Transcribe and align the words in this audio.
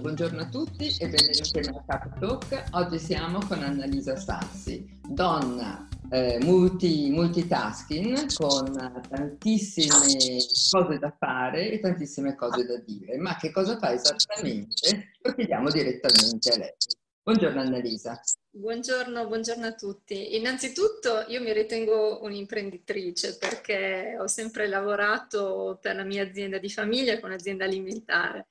Buongiorno 0.00 0.42
a 0.42 0.48
tutti 0.48 0.94
e 1.00 1.08
benvenuti 1.08 1.58
a 1.58 1.72
Mercato 1.72 2.10
Talk. 2.20 2.64
Oggi 2.72 2.98
siamo 3.00 3.40
con 3.46 3.62
Annalisa 3.64 4.14
Sassi, 4.14 5.00
donna 5.04 5.88
eh, 6.10 6.38
multi, 6.42 7.10
multitasking 7.10 8.32
con 8.34 8.72
tantissime 9.08 10.38
cose 10.70 10.98
da 10.98 11.14
fare 11.18 11.72
e 11.72 11.80
tantissime 11.80 12.36
cose 12.36 12.64
da 12.64 12.78
dire. 12.78 13.16
Ma 13.18 13.36
che 13.36 13.50
cosa 13.50 13.76
fa 13.76 13.92
esattamente? 13.92 15.14
Lo 15.20 15.34
chiediamo 15.34 15.68
direttamente 15.68 16.52
a 16.52 16.58
lei. 16.58 16.74
Buongiorno 17.24 17.60
Annalisa. 17.60 18.20
Buongiorno, 18.50 19.26
buongiorno 19.26 19.66
a 19.66 19.74
tutti. 19.74 20.36
Innanzitutto 20.36 21.24
io 21.26 21.42
mi 21.42 21.52
ritengo 21.52 22.22
un'imprenditrice 22.22 23.36
perché 23.36 24.16
ho 24.18 24.28
sempre 24.28 24.68
lavorato 24.68 25.78
per 25.82 25.96
la 25.96 26.04
mia 26.04 26.22
azienda 26.22 26.58
di 26.58 26.70
famiglia 26.70 27.18
con 27.18 27.30
un'azienda 27.30 27.64
alimentare. 27.64 28.46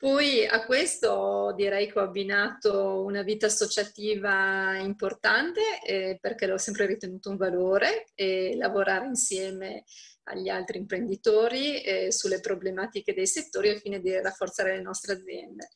Poi 0.00 0.46
a 0.46 0.64
questo 0.64 1.52
direi 1.54 1.92
che 1.92 1.98
ho 1.98 2.02
abbinato 2.02 3.04
una 3.04 3.20
vita 3.20 3.44
associativa 3.44 4.78
importante 4.78 5.60
eh, 5.86 6.16
perché 6.18 6.46
l'ho 6.46 6.56
sempre 6.56 6.86
ritenuto 6.86 7.28
un 7.28 7.36
valore 7.36 8.06
e 8.14 8.56
lavorare 8.56 9.04
insieme 9.04 9.84
agli 10.22 10.48
altri 10.48 10.78
imprenditori 10.78 11.82
eh, 11.82 12.12
sulle 12.12 12.40
problematiche 12.40 13.12
dei 13.12 13.26
settori 13.26 13.68
al 13.68 13.78
fine 13.78 14.00
di 14.00 14.18
rafforzare 14.18 14.74
le 14.76 14.82
nostre 14.82 15.12
aziende. 15.12 15.68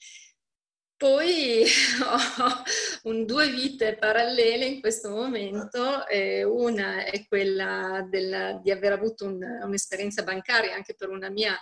Poi 0.96 1.64
ho 2.08 3.10
un, 3.10 3.26
due 3.26 3.50
vite 3.50 3.96
parallele 3.96 4.64
in 4.64 4.80
questo 4.80 5.10
momento, 5.10 6.06
eh, 6.06 6.44
una 6.44 7.04
è 7.04 7.26
quella 7.26 8.06
del, 8.08 8.58
di 8.62 8.70
aver 8.70 8.92
avuto 8.92 9.26
un, 9.26 9.38
un'esperienza 9.64 10.22
bancaria 10.22 10.74
anche 10.74 10.94
per 10.94 11.10
una 11.10 11.28
mia 11.28 11.54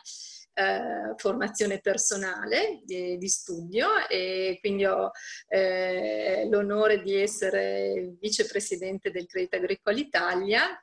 eh, 0.55 1.15
formazione 1.16 1.81
personale 1.81 2.81
di, 2.84 3.17
di, 3.17 3.28
studio 3.28 4.06
e 4.08 4.59
quindi 4.61 4.84
ho 4.84 5.11
eh, 5.48 6.47
l'onore 6.50 7.03
di 7.03 7.14
essere 7.14 8.17
vicepresidente 8.20 9.11
del 9.11 9.27
Credito 9.27 9.56
Agricolo 9.56 9.97
Italia 9.97 10.78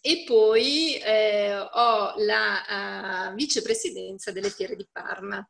e 0.00 0.24
poi 0.26 0.94
eh, 0.96 1.54
ho 1.58 2.14
la 2.18 3.30
uh, 3.30 3.34
vicepresidenza 3.34 4.30
delle 4.30 4.50
Fiere 4.50 4.76
di 4.76 4.86
Parma. 4.90 5.46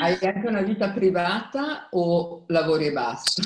Hai 0.00 0.18
anche 0.20 0.46
una 0.46 0.62
vita 0.62 0.90
privata 0.90 1.88
o 1.90 2.44
lavori 2.48 2.86
e 2.86 2.92
basta? 2.92 3.42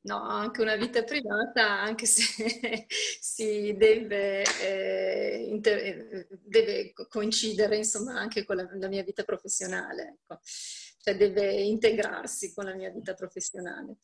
No, 0.00 0.22
anche 0.22 0.62
una 0.62 0.76
vita 0.76 1.02
privata, 1.02 1.80
anche 1.80 2.06
se 2.06 2.22
si 2.88 3.74
deve, 3.76 4.44
eh, 4.62 5.46
inter- 5.48 6.28
deve 6.40 6.92
coincidere 7.08 7.76
insomma 7.76 8.18
anche 8.18 8.44
con 8.44 8.56
la, 8.56 8.68
la 8.74 8.88
mia 8.88 9.02
vita 9.02 9.24
professionale, 9.24 10.18
ecco. 10.20 10.40
cioè 10.98 11.16
deve 11.16 11.52
integrarsi 11.62 12.54
con 12.54 12.66
la 12.66 12.74
mia 12.74 12.90
vita 12.90 13.14
professionale. 13.14 13.96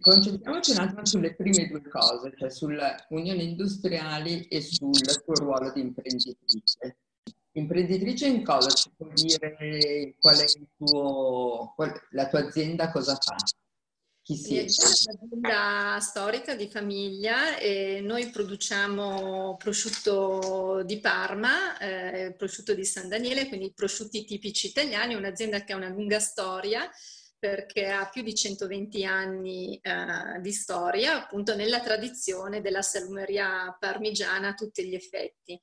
Concentriamoci 0.00 0.70
un 0.72 0.78
attimo 0.78 1.06
sulle 1.06 1.34
prime 1.34 1.66
due 1.68 1.82
cose, 1.88 2.32
cioè 2.36 2.50
sulle 2.50 3.06
unioni 3.08 3.50
industriali 3.50 4.46
e 4.46 4.60
sul 4.60 4.92
tuo 5.24 5.34
ruolo 5.34 5.72
di 5.72 5.80
imprenditrice. 5.80 6.98
Imprenditrice 7.52 8.26
in 8.26 8.44
cosa? 8.44 8.70
Ci 8.70 8.90
puoi 8.96 9.12
dire 9.14 10.14
qual 10.18 10.38
è 10.38 10.44
tuo, 10.76 11.72
qual, 11.74 11.92
la 12.10 12.28
tua 12.28 12.40
azienda 12.46 12.90
cosa 12.90 13.16
fa? 13.16 13.34
Chi 14.32 14.38
siete? 14.38 14.72
È 14.72 15.14
un'azienda 15.20 15.98
storica 16.00 16.54
di 16.54 16.68
famiglia 16.68 17.58
e 17.58 18.00
noi 18.02 18.30
produciamo 18.30 19.56
prosciutto 19.58 20.82
di 20.84 20.98
Parma, 21.00 21.76
eh, 21.78 22.34
prosciutto 22.36 22.74
di 22.74 22.84
San 22.84 23.08
Daniele, 23.08 23.48
quindi 23.48 23.72
prosciutti 23.74 24.24
tipici 24.24 24.68
italiani, 24.68 25.14
un'azienda 25.14 25.64
che 25.64 25.72
ha 25.72 25.76
una 25.76 25.88
lunga 25.88 26.18
storia 26.18 26.90
perché 27.42 27.88
ha 27.88 28.08
più 28.08 28.22
di 28.22 28.36
120 28.36 29.04
anni 29.04 29.76
eh, 29.82 30.40
di 30.40 30.52
storia, 30.52 31.24
appunto 31.24 31.56
nella 31.56 31.80
tradizione 31.80 32.60
della 32.60 32.82
salumeria 32.82 33.76
parmigiana 33.80 34.50
a 34.50 34.54
tutti 34.54 34.86
gli 34.86 34.94
effetti. 34.94 35.58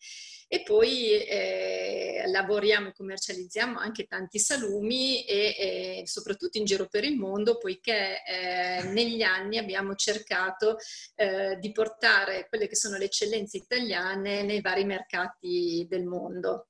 E 0.49 0.61
poi 0.63 1.23
eh, 1.23 2.23
lavoriamo 2.25 2.89
e 2.89 2.91
commercializziamo 2.91 3.79
anche 3.79 4.07
tanti 4.07 4.39
salumi 4.39 5.23
e, 5.23 5.55
e, 5.57 6.01
soprattutto 6.03 6.57
in 6.57 6.65
giro 6.65 6.87
per 6.89 7.05
il 7.05 7.15
mondo, 7.15 7.57
poiché 7.57 8.25
eh, 8.25 8.83
negli 8.91 9.21
anni 9.21 9.57
abbiamo 9.57 9.95
cercato 9.95 10.75
eh, 11.15 11.55
di 11.61 11.71
portare 11.71 12.49
quelle 12.49 12.67
che 12.67 12.75
sono 12.75 12.97
le 12.97 13.05
eccellenze 13.05 13.55
italiane 13.55 14.43
nei 14.43 14.59
vari 14.59 14.83
mercati 14.83 15.87
del 15.89 16.03
mondo. 16.03 16.67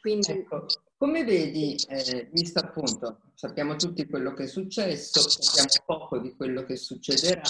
Quindi, 0.00 0.30
ecco. 0.30 0.66
Come 1.02 1.24
vedi, 1.24 1.74
eh, 1.88 2.28
visto 2.30 2.60
appunto, 2.60 3.22
sappiamo 3.34 3.74
tutti 3.74 4.06
quello 4.06 4.34
che 4.34 4.44
è 4.44 4.46
successo, 4.46 5.28
sappiamo 5.28 5.84
poco 5.84 6.20
di 6.20 6.32
quello 6.36 6.62
che 6.62 6.76
succederà, 6.76 7.42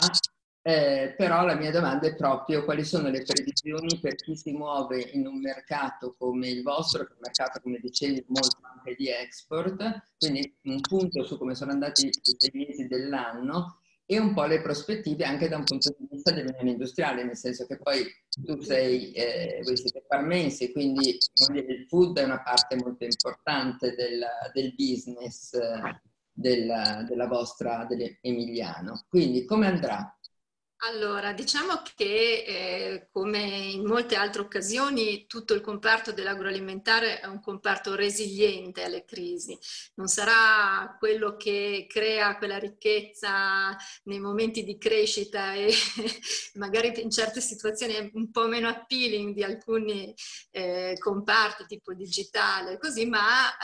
eh, 0.63 1.13
però 1.19 1.45
la 1.45 1.55
mia 1.55 1.71
domanda 1.71 2.07
è 2.07 2.17
proprio 2.17 2.65
quali 2.65 2.83
sono 2.83 3.11
le 3.11 3.23
previsioni 3.23 4.01
per 4.01 4.15
chi 4.15 4.35
si 4.37 4.53
muove 4.53 5.03
in 5.12 5.27
un 5.27 5.39
mercato 5.39 6.15
come 6.17 6.49
il 6.49 6.62
vostro, 6.62 7.05
che 7.05 7.11
è 7.11 7.12
un 7.12 7.21
mercato, 7.21 7.61
come 7.61 7.79
dicevi, 7.79 8.25
molto 8.29 8.57
anche 8.62 8.95
di 8.95 9.11
export, 9.11 10.03
quindi 10.17 10.57
un 10.62 10.81
punto 10.81 11.23
su 11.23 11.37
come 11.37 11.55
sono 11.55 11.73
andati 11.73 12.07
i 12.07 12.51
mesi 12.55 12.87
dell'anno 12.87 13.81
e 14.15 14.19
un 14.19 14.34
po' 14.34 14.45
le 14.45 14.61
prospettive 14.61 15.25
anche 15.25 15.49
da 15.49 15.56
un 15.56 15.65
punto 15.65 15.95
di 15.99 16.06
vista 16.11 16.33
dell'unione 16.33 16.71
industriale, 16.71 17.25
nel 17.25 17.37
senso 17.37 17.67
che 17.67 17.78
poi 17.78 18.05
tu 18.45 18.61
sei, 18.61 19.12
eh, 19.12 19.61
voi 19.62 19.77
siete 19.77 20.05
parmensi, 20.06 20.71
quindi 20.71 21.17
il 21.55 21.87
food 21.89 22.19
è 22.19 22.25
una 22.25 22.43
parte 22.43 22.77
molto 22.77 23.05
importante 23.05 23.95
del, 23.95 24.23
del 24.53 24.75
business 24.75 25.55
eh, 25.55 26.00
della, 26.31 27.05
della 27.09 27.27
vostra, 27.27 27.87
dell'Emiliano. 27.89 29.06
Quindi 29.09 29.47
come 29.47 29.67
andrà? 29.67 30.15
Allora, 30.84 31.32
diciamo 31.32 31.81
che 31.94 32.44
eh, 32.44 33.09
come 33.12 33.38
in 33.38 33.87
molte 33.87 34.16
altre 34.16 34.43
occasioni 34.43 35.26
tutto 35.28 35.54
il 35.54 35.60
comparto 35.60 36.10
dell'agroalimentare 36.10 37.20
è 37.20 37.26
un 37.26 37.41
comparto 37.41 37.94
resiliente 37.94 38.82
alle 38.82 39.04
crisi. 39.04 39.56
Non 39.94 40.09
sarà 40.09 40.97
quello 40.98 41.37
che 41.37 41.87
crea 41.88 42.37
quella 42.37 42.59
ricchezza 42.59 43.76
nei 44.04 44.19
momenti 44.19 44.65
di 44.65 44.76
crescita 44.76 45.54
e 45.54 45.72
magari 46.54 47.00
in 47.00 47.10
certe 47.12 47.41
situazioni 47.41 47.94
è 47.94 48.10
un 48.14 48.32
po' 48.32 48.49
meno 48.49 48.66
appealing 48.66 49.34
di 49.34 49.44
alcuni 49.44 50.12
eh, 50.50 50.97
comparti 50.99 51.64
tipo 51.66 51.94
digitale, 51.94 52.78
così, 52.78 53.06
ma 53.06 53.56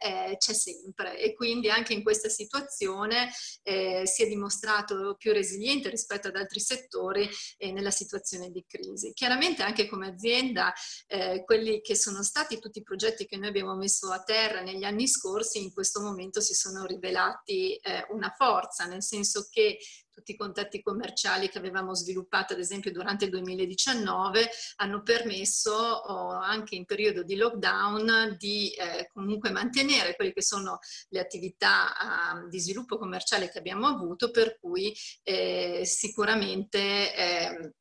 eh, 0.00 0.36
c'è 0.38 0.52
sempre 0.52 1.20
e 1.20 1.34
quindi 1.34 1.70
anche 1.70 1.92
in 1.92 2.02
questa 2.02 2.28
situazione 2.28 3.30
eh, 3.62 4.02
si 4.06 4.24
è 4.24 4.26
dimostrato 4.26 5.14
più 5.16 5.32
resiliente 5.32 5.88
rispetto 5.88 6.14
rispetto 6.16 6.28
ad 6.28 6.36
altri 6.36 6.60
settori 6.60 7.28
eh, 7.58 7.72
nella 7.72 7.90
situazione 7.90 8.50
di 8.50 8.64
crisi. 8.66 9.12
Chiaramente 9.12 9.62
anche 9.62 9.86
come 9.86 10.08
azienda 10.08 10.72
eh, 11.06 11.42
quelli 11.44 11.80
che 11.80 11.94
sono 11.94 12.22
stati 12.22 12.58
tutti 12.58 12.78
i 12.78 12.82
progetti 12.82 13.26
che 13.26 13.36
noi 13.36 13.48
abbiamo 13.48 13.76
messo 13.76 14.10
a 14.10 14.22
terra 14.22 14.62
negli 14.62 14.84
anni 14.84 15.06
scorsi 15.06 15.62
in 15.62 15.72
questo 15.72 16.00
momento 16.00 16.40
si 16.40 16.54
sono 16.54 16.84
rivelati 16.84 17.74
eh, 17.76 18.06
una 18.10 18.32
forza, 18.36 18.86
nel 18.86 19.02
senso 19.02 19.46
che 19.50 19.78
tutti 20.16 20.32
i 20.32 20.36
contatti 20.36 20.80
commerciali 20.80 21.50
che 21.50 21.58
avevamo 21.58 21.94
sviluppato 21.94 22.54
ad 22.54 22.58
esempio 22.58 22.90
durante 22.90 23.26
il 23.26 23.30
2019 23.32 24.48
hanno 24.76 25.02
permesso 25.02 26.00
anche 26.00 26.74
in 26.74 26.86
periodo 26.86 27.22
di 27.22 27.36
lockdown 27.36 28.36
di 28.38 28.70
eh, 28.70 29.10
comunque 29.12 29.50
mantenere 29.50 30.16
quelle 30.16 30.32
che 30.32 30.40
sono 30.40 30.78
le 31.10 31.20
attività 31.20 31.92
uh, 31.92 32.48
di 32.48 32.58
sviluppo 32.58 32.96
commerciale 32.96 33.50
che 33.50 33.58
abbiamo 33.58 33.88
avuto 33.88 34.30
per 34.30 34.58
cui 34.58 34.96
eh, 35.22 35.82
sicuramente 35.84 37.14
eh, 37.14 37.72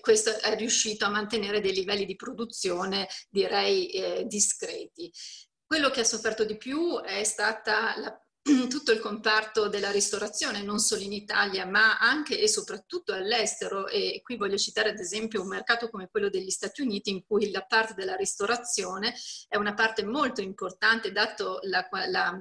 questo 0.00 0.38
è 0.38 0.54
riuscito 0.54 1.04
a 1.04 1.08
mantenere 1.08 1.60
dei 1.60 1.72
livelli 1.74 2.04
di 2.04 2.14
produzione 2.14 3.08
direi 3.28 4.24
discreti. 4.28 5.10
Quello 5.66 5.90
che 5.90 6.00
ha 6.00 6.04
sofferto 6.04 6.44
di 6.44 6.56
più 6.56 7.00
è 7.00 7.24
stata 7.24 7.98
la 7.98 8.27
tutto 8.68 8.92
il 8.92 9.00
comparto 9.00 9.68
della 9.68 9.90
ristorazione, 9.90 10.62
non 10.62 10.78
solo 10.78 11.02
in 11.02 11.12
Italia, 11.12 11.66
ma 11.66 11.98
anche 11.98 12.40
e 12.40 12.48
soprattutto 12.48 13.12
all'estero. 13.12 13.88
E 13.88 14.20
qui 14.22 14.36
voglio 14.36 14.56
citare 14.56 14.90
ad 14.90 14.98
esempio 14.98 15.42
un 15.42 15.48
mercato 15.48 15.88
come 15.90 16.08
quello 16.10 16.28
degli 16.28 16.50
Stati 16.50 16.82
Uniti, 16.82 17.10
in 17.10 17.24
cui 17.26 17.50
la 17.50 17.62
parte 17.62 17.94
della 17.94 18.16
ristorazione 18.16 19.14
è 19.48 19.56
una 19.56 19.74
parte 19.74 20.04
molto 20.04 20.40
importante, 20.40 21.12
dato 21.12 21.58
la, 21.62 21.86
la 22.08 22.38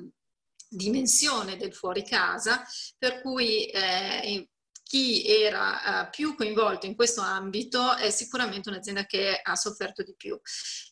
dimensione 0.69 1.57
del 1.57 1.73
fuori 1.73 2.03
casa, 2.03 2.63
per 2.97 3.21
cui 3.21 3.65
eh, 3.65 4.49
chi 4.87 5.27
era 5.27 6.05
uh, 6.05 6.09
più 6.09 6.33
coinvolto 6.33 6.85
in 6.85 6.95
questo 6.95 7.19
ambito 7.21 7.95
è 7.97 8.09
sicuramente 8.09 8.69
un'azienda 8.69 9.05
che 9.05 9.39
ha 9.43 9.55
sofferto 9.55 10.01
di 10.01 10.15
più. 10.15 10.39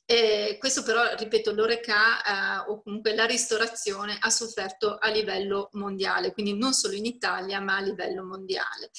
E 0.06 0.58
questo 0.60 0.84
però, 0.84 1.16
ripeto, 1.16 1.54
l'Oreca 1.54 2.66
uh, 2.66 2.72
o 2.72 2.82
comunque 2.84 3.16
la 3.16 3.26
ristorazione 3.26 4.18
ha 4.20 4.30
sofferto 4.30 4.98
a 4.98 5.10
livello 5.10 5.70
mondiale, 5.74 6.34
quindi 6.34 6.58
non 6.58 6.74
solo 6.74 6.96
in 6.96 7.06
Italia 7.06 7.62
ma 7.62 7.78
a 7.78 7.82
livello 7.82 8.24
mondiale. 8.24 8.92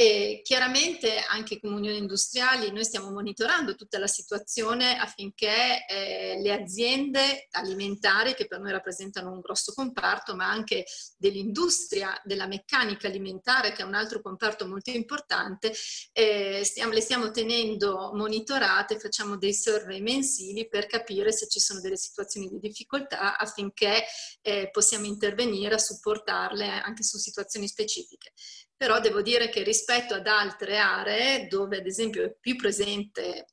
E 0.00 0.40
chiaramente 0.42 1.18
anche 1.28 1.60
come 1.60 1.74
Unione 1.74 1.98
Industriali 1.98 2.72
noi 2.72 2.86
stiamo 2.86 3.10
monitorando 3.10 3.74
tutta 3.74 3.98
la 3.98 4.06
situazione 4.06 4.96
affinché 4.96 5.84
eh, 5.86 6.40
le 6.40 6.52
aziende 6.54 7.48
alimentari, 7.50 8.34
che 8.34 8.46
per 8.46 8.60
noi 8.60 8.72
rappresentano 8.72 9.30
un 9.30 9.40
grosso 9.40 9.74
comparto, 9.74 10.34
ma 10.34 10.48
anche 10.48 10.86
dell'industria, 11.18 12.18
della 12.24 12.46
meccanica 12.46 13.08
alimentare, 13.08 13.72
che 13.72 13.82
è 13.82 13.84
un 13.84 13.92
altro 13.92 14.22
comparto 14.22 14.66
molto 14.66 14.88
importante, 14.88 15.70
eh, 16.14 16.62
stiamo, 16.64 16.94
le 16.94 17.02
stiamo 17.02 17.30
tenendo 17.30 18.12
monitorate, 18.14 18.98
facciamo 18.98 19.36
dei 19.36 19.52
survey 19.52 20.00
mensili 20.00 20.66
per 20.66 20.86
capire 20.86 21.30
se 21.30 21.46
ci 21.46 21.60
sono 21.60 21.78
delle 21.80 21.98
situazioni 21.98 22.48
di 22.48 22.58
difficoltà 22.58 23.36
affinché 23.36 24.04
eh, 24.40 24.70
possiamo 24.70 25.04
intervenire 25.04 25.74
a 25.74 25.78
supportarle 25.78 26.66
anche 26.66 27.02
su 27.02 27.18
situazioni 27.18 27.68
specifiche 27.68 28.32
però 28.80 28.98
devo 28.98 29.20
dire 29.20 29.50
che 29.50 29.62
rispetto 29.62 30.14
ad 30.14 30.26
altre 30.26 30.78
aree 30.78 31.48
dove 31.48 31.76
ad 31.76 31.86
esempio 31.86 32.24
è 32.24 32.34
più 32.40 32.56
presente 32.56 33.48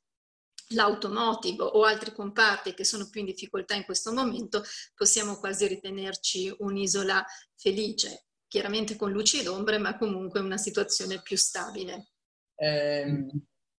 l'automotive 0.68 1.64
o 1.64 1.82
altri 1.82 2.14
comparti 2.14 2.72
che 2.72 2.82
sono 2.82 3.10
più 3.10 3.20
in 3.20 3.26
difficoltà 3.26 3.74
in 3.74 3.84
questo 3.84 4.10
momento, 4.10 4.62
possiamo 4.94 5.36
quasi 5.36 5.66
ritenerci 5.66 6.54
un'isola 6.60 7.22
felice, 7.54 8.28
chiaramente 8.46 8.96
con 8.96 9.12
luci 9.12 9.40
ed 9.40 9.48
ombre, 9.48 9.76
ma 9.76 9.98
comunque 9.98 10.40
una 10.40 10.56
situazione 10.56 11.20
più 11.20 11.36
stabile. 11.36 12.12
Eh, 12.54 13.26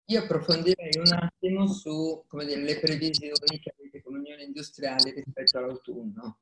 io 0.06 0.20
approfondirei 0.20 0.98
un 0.98 1.14
attimo 1.14 1.66
su 1.74 2.28
dire, 2.30 2.62
le 2.62 2.80
previsioni 2.80 3.60
che 3.60 3.74
avete 3.76 4.04
come 4.04 4.20
Unione 4.20 4.44
Industriale 4.44 5.14
rispetto 5.14 5.58
all'autunno. 5.58 6.42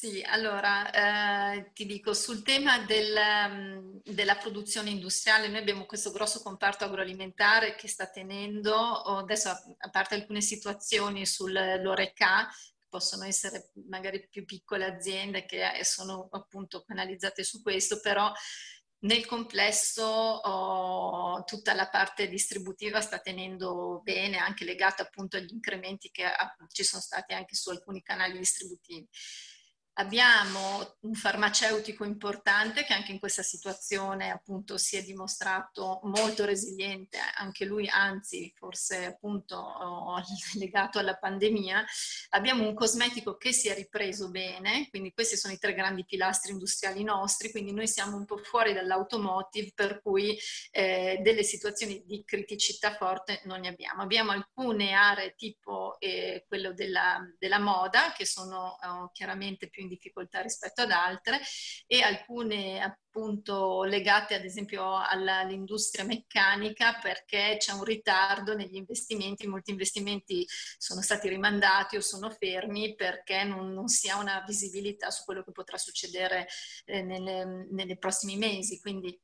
Sì, 0.00 0.22
allora 0.24 1.56
eh, 1.56 1.72
ti 1.72 1.84
dico 1.84 2.14
sul 2.14 2.44
tema 2.44 2.78
del, 2.84 3.18
mm, 3.48 3.96
della 4.04 4.36
produzione 4.36 4.90
industriale, 4.90 5.48
noi 5.48 5.58
abbiamo 5.58 5.86
questo 5.86 6.12
grosso 6.12 6.40
comparto 6.40 6.84
agroalimentare 6.84 7.74
che 7.74 7.88
sta 7.88 8.08
tenendo, 8.08 8.76
adesso 8.76 9.48
a 9.48 9.90
parte 9.90 10.14
alcune 10.14 10.40
situazioni 10.40 11.26
sull'oreca, 11.26 12.48
possono 12.88 13.24
essere 13.24 13.72
magari 13.88 14.24
più 14.28 14.44
piccole 14.44 14.84
aziende 14.84 15.44
che 15.46 15.68
sono 15.82 16.28
appunto 16.30 16.84
canalizzate 16.84 17.42
su 17.42 17.60
questo, 17.60 17.98
però 17.98 18.32
nel 19.00 19.26
complesso 19.26 20.04
oh, 20.04 21.42
tutta 21.42 21.74
la 21.74 21.88
parte 21.88 22.28
distributiva 22.28 23.00
sta 23.00 23.18
tenendo 23.18 24.00
bene, 24.04 24.36
anche 24.38 24.64
legata 24.64 25.02
appunto 25.02 25.36
agli 25.36 25.52
incrementi 25.52 26.08
che 26.12 26.22
ah, 26.24 26.54
ci 26.68 26.84
sono 26.84 27.02
stati 27.02 27.34
anche 27.34 27.56
su 27.56 27.70
alcuni 27.70 28.00
canali 28.00 28.38
distributivi. 28.38 29.08
Abbiamo 29.98 30.96
un 31.00 31.14
farmaceutico 31.14 32.04
importante 32.04 32.84
che 32.84 32.92
anche 32.92 33.10
in 33.10 33.18
questa 33.18 33.42
situazione 33.42 34.30
appunto 34.30 34.78
si 34.78 34.96
è 34.96 35.02
dimostrato 35.02 35.98
molto 36.04 36.44
resiliente, 36.44 37.18
anche 37.34 37.64
lui 37.64 37.88
anzi 37.88 38.52
forse 38.56 39.06
appunto 39.06 40.22
legato 40.54 41.00
alla 41.00 41.16
pandemia. 41.16 41.84
Abbiamo 42.30 42.64
un 42.64 42.74
cosmetico 42.74 43.36
che 43.36 43.52
si 43.52 43.68
è 43.68 43.74
ripreso 43.74 44.30
bene, 44.30 44.86
quindi 44.88 45.12
questi 45.12 45.36
sono 45.36 45.52
i 45.52 45.58
tre 45.58 45.74
grandi 45.74 46.04
pilastri 46.04 46.52
industriali 46.52 47.02
nostri, 47.02 47.50
quindi 47.50 47.72
noi 47.72 47.88
siamo 47.88 48.16
un 48.16 48.24
po' 48.24 48.38
fuori 48.38 48.72
dall'automotive 48.72 49.72
per 49.74 50.00
cui 50.00 50.38
eh, 50.70 51.18
delle 51.22 51.42
situazioni 51.42 52.04
di 52.06 52.22
criticità 52.24 52.94
forte 52.94 53.40
non 53.46 53.58
ne 53.60 53.68
abbiamo. 53.68 54.02
Abbiamo 54.02 54.30
alcune 54.30 54.92
aree 54.92 55.34
tipo 55.34 55.98
eh, 55.98 56.44
quello 56.46 56.72
della, 56.72 57.18
della, 57.36 57.58
moda 57.58 58.12
che 58.16 58.24
sono 58.24 58.78
eh, 58.80 59.10
chiaramente 59.12 59.68
più 59.68 59.86
in 59.88 59.94
difficoltà 59.94 60.40
rispetto 60.40 60.82
ad 60.82 60.90
altre 60.90 61.40
e 61.86 62.02
alcune 62.02 62.80
appunto 62.80 63.82
legate 63.82 64.34
ad 64.34 64.44
esempio 64.44 64.96
all'industria 64.96 66.04
meccanica 66.04 66.98
perché 67.00 67.56
c'è 67.58 67.72
un 67.72 67.84
ritardo 67.84 68.54
negli 68.54 68.76
investimenti, 68.76 69.46
molti 69.46 69.70
investimenti 69.70 70.46
sono 70.76 71.00
stati 71.00 71.28
rimandati 71.28 71.96
o 71.96 72.00
sono 72.00 72.30
fermi 72.30 72.94
perché 72.94 73.44
non, 73.44 73.72
non 73.72 73.88
si 73.88 74.08
ha 74.08 74.18
una 74.18 74.44
visibilità 74.46 75.10
su 75.10 75.24
quello 75.24 75.42
che 75.42 75.52
potrà 75.52 75.78
succedere 75.78 76.46
eh, 76.84 77.02
nelle, 77.02 77.66
nei 77.70 77.98
prossimi 77.98 78.36
mesi. 78.36 78.80
Quindi 78.80 79.18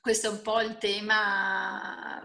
questo 0.00 0.28
è 0.28 0.30
un 0.30 0.42
po' 0.42 0.60
il 0.60 0.78
tema, 0.78 2.24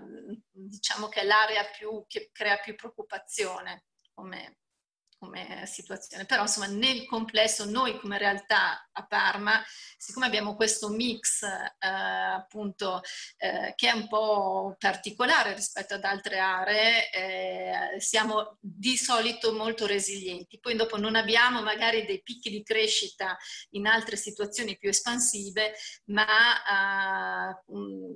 diciamo 0.51 1.07
che 1.07 1.21
è 1.21 1.25
l'area 1.25 1.65
più, 1.65 2.05
che 2.07 2.29
crea 2.31 2.57
più 2.57 2.75
preoccupazione 2.75 3.85
come, 4.13 4.59
come 5.21 5.67
situazione, 5.67 6.25
però 6.25 6.41
insomma 6.41 6.65
nel 6.65 7.05
complesso 7.05 7.65
noi 7.65 7.99
come 7.99 8.17
realtà 8.17 8.89
a 8.91 9.05
Parma, 9.05 9.63
siccome 9.95 10.25
abbiamo 10.25 10.55
questo 10.55 10.89
mix 10.89 11.43
eh, 11.43 11.87
appunto 11.87 13.01
eh, 13.37 13.73
che 13.75 13.89
è 13.89 13.91
un 13.91 14.07
po' 14.07 14.75
particolare 14.79 15.53
rispetto 15.53 15.93
ad 15.93 16.05
altre 16.05 16.39
aree, 16.39 17.11
eh, 17.11 17.99
siamo 17.99 18.57
di 18.59 18.97
solito 18.97 19.53
molto 19.53 19.85
resilienti, 19.85 20.59
poi 20.59 20.75
dopo 20.75 20.97
non 20.97 21.15
abbiamo 21.15 21.61
magari 21.61 22.03
dei 22.03 22.23
picchi 22.23 22.49
di 22.49 22.63
crescita 22.63 23.37
in 23.71 23.85
altre 23.85 24.15
situazioni 24.15 24.75
più 24.75 24.89
espansive, 24.89 25.75
ma 26.05 27.51
eh, 27.51 27.61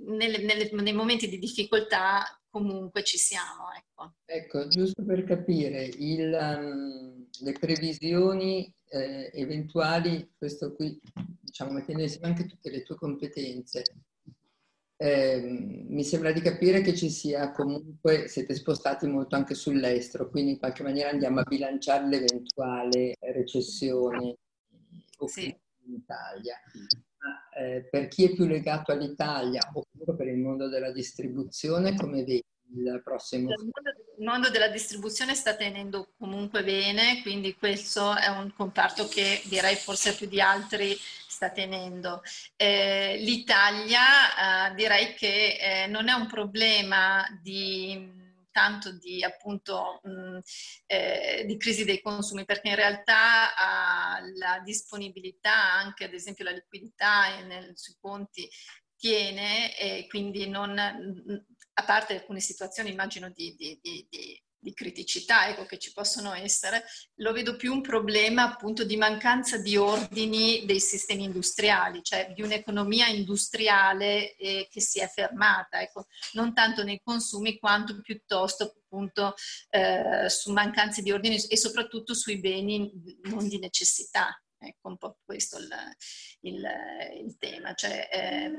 nelle, 0.07 0.39
nelle, 0.39 0.71
nei 0.71 0.93
momenti 0.93 1.29
di 1.29 1.37
difficoltà 1.37 2.25
comunque 2.55 3.03
ci 3.03 3.17
siamo. 3.17 3.73
Ecco, 3.75 4.13
ecco 4.23 4.67
giusto 4.69 5.03
per 5.03 5.25
capire, 5.25 5.83
il, 5.83 6.31
um, 6.31 7.27
le 7.41 7.51
previsioni 7.51 8.73
eh, 8.91 9.29
eventuali, 9.33 10.31
questo 10.37 10.73
qui, 10.73 10.97
diciamo, 11.41 11.73
mettendo 11.73 12.03
insieme 12.03 12.27
anche 12.27 12.45
tutte 12.45 12.71
le 12.71 12.83
tue 12.83 12.95
competenze, 12.95 13.83
eh, 14.95 15.41
mi 15.89 16.05
sembra 16.05 16.31
di 16.31 16.39
capire 16.39 16.79
che 16.79 16.95
ci 16.95 17.09
sia 17.09 17.51
comunque, 17.51 18.29
siete 18.29 18.55
spostati 18.55 19.05
molto 19.05 19.35
anche 19.35 19.53
sull'estero, 19.53 20.29
quindi 20.29 20.51
in 20.51 20.59
qualche 20.59 20.83
maniera 20.83 21.09
andiamo 21.09 21.41
a 21.41 21.43
bilanciare 21.43 22.07
l'eventuale 22.07 23.15
recessione 23.19 24.37
sì. 25.25 25.53
in 25.87 25.95
Italia. 25.95 26.55
Eh, 27.57 27.87
per 27.89 28.09
chi 28.09 28.25
è 28.25 28.33
più 28.33 28.45
legato 28.45 28.91
all'Italia 28.91 29.61
oppure 29.73 30.13
per 30.17 30.27
il 30.27 30.37
mondo 30.37 30.67
della 30.67 30.91
distribuzione, 30.91 31.95
come 31.95 32.23
vedi 32.23 32.43
il 32.75 33.01
prossimo? 33.01 33.51
Il 33.51 33.59
mondo, 33.59 33.89
il 34.17 34.25
mondo 34.25 34.49
della 34.49 34.67
distribuzione 34.67 35.35
sta 35.35 35.55
tenendo 35.55 36.09
comunque 36.17 36.63
bene, 36.63 37.21
quindi 37.21 37.55
questo 37.55 38.13
è 38.15 38.27
un 38.27 38.51
comparto 38.53 39.07
che 39.07 39.41
direi 39.45 39.75
forse 39.75 40.13
più 40.15 40.27
di 40.27 40.41
altri 40.41 40.97
sta 41.27 41.49
tenendo. 41.49 42.21
Eh, 42.57 43.17
L'Italia 43.19 44.71
eh, 44.71 44.75
direi 44.75 45.13
che 45.13 45.57
eh, 45.59 45.87
non 45.87 46.09
è 46.09 46.13
un 46.13 46.27
problema 46.27 47.23
di 47.41 48.23
tanto 48.55 48.93
di 48.93 49.21
appunto 49.21 49.99
mh, 50.01 50.37
eh, 50.85 51.43
di 51.45 51.57
crisi 51.57 51.83
dei 51.83 51.99
consumi 51.99 52.45
perché 52.45 52.69
in 52.69 52.75
realtà 52.75 53.47
uh, 53.49 54.37
la 54.37 54.61
disponibilità 54.63 55.73
anche 55.73 56.05
ad 56.05 56.13
esempio 56.13 56.45
la 56.45 56.51
liquidità 56.51 57.43
nel, 57.43 57.73
sui 57.75 57.97
conti 57.99 58.49
tiene 58.95 59.77
e 59.77 60.07
quindi 60.07 60.47
non 60.47 60.79
a 60.79 61.83
parte 61.83 62.13
alcune 62.13 62.39
situazioni 62.39 62.91
immagino 62.91 63.29
di, 63.29 63.53
di, 63.57 63.77
di, 63.81 64.41
di 64.65 64.73
criticità 64.73 65.47
ecco, 65.47 65.65
che 65.65 65.77
ci 65.77 65.93
possono 65.93 66.33
essere, 66.33 66.85
lo 67.19 67.31
vedo 67.33 67.55
più 67.55 67.71
un 67.71 67.81
problema 67.81 68.41
appunto 68.51 68.83
di 68.83 68.97
mancanza 68.97 69.59
di 69.59 69.77
ordini 69.77 70.65
dei 70.65 70.79
sistemi 70.79 71.23
industriali, 71.23 72.01
cioè 72.01 72.31
di 72.33 72.41
un'economia 72.41 73.05
industriale 73.05 74.35
eh, 74.35 74.67
che 74.71 74.81
si 74.81 74.99
è 74.99 75.07
fermata, 75.07 75.81
ecco, 75.81 76.07
non 76.33 76.55
tanto 76.55 76.83
nei 76.83 76.99
consumi 77.03 77.59
quanto 77.59 78.01
piuttosto 78.01 78.63
appunto 78.63 79.35
eh, 79.69 80.27
su 80.29 80.51
mancanze 80.51 81.03
di 81.03 81.11
ordini 81.11 81.35
e 81.35 81.57
soprattutto 81.57 82.15
sui 82.15 82.39
beni 82.39 82.91
non 83.25 83.47
di 83.47 83.59
necessità. 83.59 84.35
Ecco 84.57 84.87
un 84.87 84.97
po' 84.97 85.19
questo 85.23 85.59
il, 85.59 85.69
il, 86.41 86.65
il 87.23 87.37
tema. 87.37 87.75
Cioè, 87.75 88.09
eh, 88.11 88.51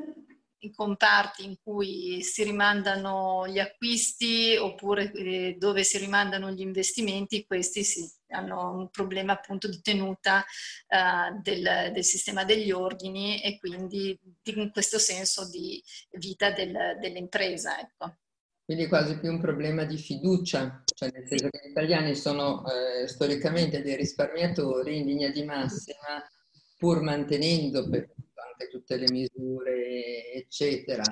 i 0.66 0.72
comparti 0.72 1.44
in 1.44 1.56
cui 1.62 2.22
si 2.22 2.44
rimandano 2.44 3.46
gli 3.48 3.58
acquisti 3.58 4.56
oppure 4.56 5.12
eh, 5.12 5.56
dove 5.58 5.84
si 5.84 5.98
rimandano 5.98 6.50
gli 6.50 6.60
investimenti, 6.60 7.46
questi 7.46 7.84
sì, 7.84 8.08
hanno 8.28 8.72
un 8.76 8.90
problema 8.90 9.32
appunto 9.32 9.68
di 9.68 9.80
tenuta 9.80 10.44
uh, 10.88 11.40
del, 11.40 11.90
del, 11.92 12.04
sistema 12.04 12.44
degli 12.44 12.70
ordini 12.70 13.42
e 13.42 13.58
quindi 13.58 14.18
in 14.44 14.70
questo 14.70 14.98
senso 14.98 15.48
di 15.48 15.82
vita 16.12 16.50
del, 16.50 16.98
dell'impresa. 17.00 17.78
Ecco. 17.80 18.16
Quindi 18.64 18.88
quasi 18.88 19.18
più 19.18 19.30
un 19.30 19.40
problema 19.40 19.84
di 19.84 19.96
fiducia, 19.96 20.82
cioè 20.92 21.10
nel 21.12 21.26
senso 21.28 21.48
che 21.50 21.60
gli 21.64 21.70
italiani 21.70 22.16
sono 22.16 22.64
eh, 22.66 23.06
storicamente 23.06 23.80
dei 23.80 23.94
risparmiatori 23.94 24.98
in 24.98 25.06
linea 25.06 25.30
di 25.30 25.44
massima, 25.44 26.20
pur 26.76 27.00
mantenendo 27.00 27.88
per 27.88 28.12
anche 28.56 28.68
tutte 28.68 28.96
le 28.96 29.10
misure, 29.10 30.32
eccetera, 30.32 31.02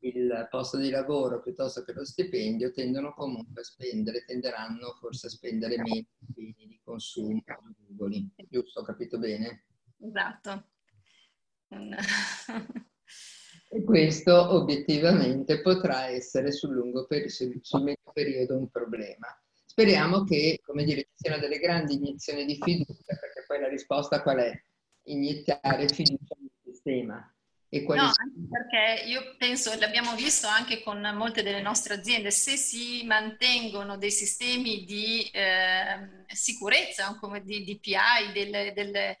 il 0.00 0.48
posto 0.50 0.78
di 0.78 0.90
lavoro 0.90 1.42
piuttosto 1.42 1.84
che 1.84 1.92
lo 1.92 2.04
stipendio, 2.04 2.72
tendono 2.72 3.12
comunque 3.14 3.60
a 3.60 3.64
spendere, 3.64 4.24
tenderanno 4.24 4.96
forse 4.98 5.26
a 5.26 5.30
spendere 5.30 5.76
meno 5.76 6.06
beni 6.18 6.66
di 6.66 6.80
consumo 6.82 7.42
frugoli. 7.44 8.30
Giusto, 8.48 8.80
ho 8.80 8.84
capito 8.84 9.18
bene? 9.18 9.66
Esatto. 10.00 10.68
E 13.66 13.82
questo 13.82 14.52
obiettivamente 14.54 15.60
potrà 15.60 16.06
essere 16.06 16.52
sul, 16.52 16.74
lungo 16.74 17.06
per- 17.06 17.28
sul 17.28 17.82
medio 17.82 18.12
periodo 18.12 18.56
un 18.56 18.68
problema. 18.68 19.26
Speriamo 19.66 20.22
che, 20.22 20.60
come 20.62 20.84
dire, 20.84 21.00
ci 21.00 21.14
siano 21.16 21.40
delle 21.40 21.58
grandi 21.58 21.94
iniezioni 21.94 22.44
di 22.44 22.54
fiducia, 22.54 23.16
perché 23.18 23.42
poi 23.48 23.58
la 23.58 23.68
risposta 23.68 24.22
qual 24.22 24.36
è? 24.36 24.52
Iniettare 25.06 25.88
fiducia 25.88 26.36
sistema. 26.84 27.28
E 27.68 27.82
quali... 27.82 28.00
No, 28.00 28.06
anche 28.06 28.48
perché 28.48 29.08
io 29.08 29.34
penso, 29.36 29.76
l'abbiamo 29.78 30.14
visto 30.14 30.46
anche 30.46 30.80
con 30.82 31.00
molte 31.16 31.42
delle 31.42 31.60
nostre 31.60 31.94
aziende, 31.94 32.30
se 32.30 32.56
si 32.56 33.02
mantengono 33.04 33.96
dei 33.96 34.12
sistemi 34.12 34.84
di 34.84 35.28
eh, 35.32 36.24
sicurezza, 36.26 37.16
come 37.18 37.42
di 37.42 37.64
DPI, 37.64 38.32
delle, 38.32 38.72
delle 38.74 39.16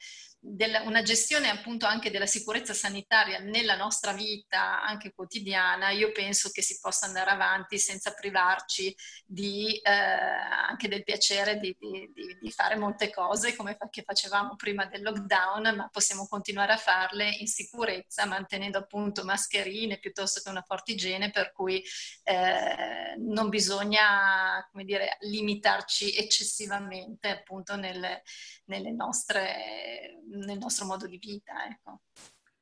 della, 0.46 0.82
una 0.82 1.02
gestione 1.02 1.48
appunto 1.48 1.86
anche 1.86 2.10
della 2.10 2.26
sicurezza 2.26 2.74
sanitaria 2.74 3.38
nella 3.38 3.76
nostra 3.76 4.12
vita 4.12 4.82
anche 4.82 5.12
quotidiana, 5.14 5.88
io 5.90 6.12
penso 6.12 6.50
che 6.50 6.60
si 6.60 6.78
possa 6.80 7.06
andare 7.06 7.30
avanti 7.30 7.78
senza 7.78 8.12
privarci 8.12 8.94
di, 9.24 9.80
eh, 9.82 9.90
anche 9.90 10.88
del 10.88 11.02
piacere 11.02 11.58
di, 11.58 11.74
di, 11.78 12.12
di, 12.40 12.50
fare 12.50 12.76
molte 12.76 13.10
cose 13.10 13.56
come 13.56 13.78
che 13.88 14.02
facevamo 14.02 14.54
prima 14.56 14.84
del 14.84 15.02
lockdown, 15.02 15.74
ma 15.76 15.88
possiamo 15.90 16.26
continuare 16.26 16.74
a 16.74 16.78
farle 16.78 17.30
in 17.30 17.46
sicurezza 17.46 18.26
mantenendo 18.26 18.78
appunto 18.78 19.24
mascherine 19.24 19.98
piuttosto 19.98 20.40
che 20.42 20.50
una 20.50 20.62
forte 20.62 20.92
igiene, 20.92 21.30
per 21.30 21.52
cui 21.52 21.82
eh, 22.22 23.14
non 23.16 23.48
bisogna 23.48 24.66
come 24.70 24.84
dire, 24.84 25.16
limitarci 25.20 26.14
eccessivamente 26.14 27.28
appunto 27.30 27.76
nelle 27.76 28.22
nostre 28.66 30.20
nel 30.30 30.58
nostro 30.58 30.86
modo 30.86 31.06
di 31.06 31.18
vita. 31.18 31.52
Ecco. 31.68 32.00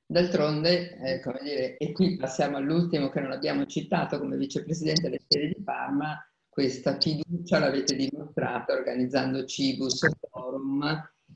D'altronde, 0.06 0.96
eh, 0.98 1.20
come 1.20 1.40
dire, 1.42 1.76
e 1.78 1.92
qui 1.92 2.16
passiamo 2.16 2.56
all'ultimo 2.58 3.08
che 3.08 3.20
non 3.20 3.32
abbiamo 3.32 3.64
citato 3.66 4.18
come 4.18 4.36
vicepresidente 4.36 5.02
delle 5.02 5.24
Fiere 5.26 5.48
di 5.48 5.62
Parma, 5.62 6.18
questa 6.48 6.98
fiducia 7.00 7.58
l'avete 7.58 7.96
dimostrata 7.96 8.74
organizzando 8.74 9.46
Cibus 9.46 10.06
Forum 10.28 10.84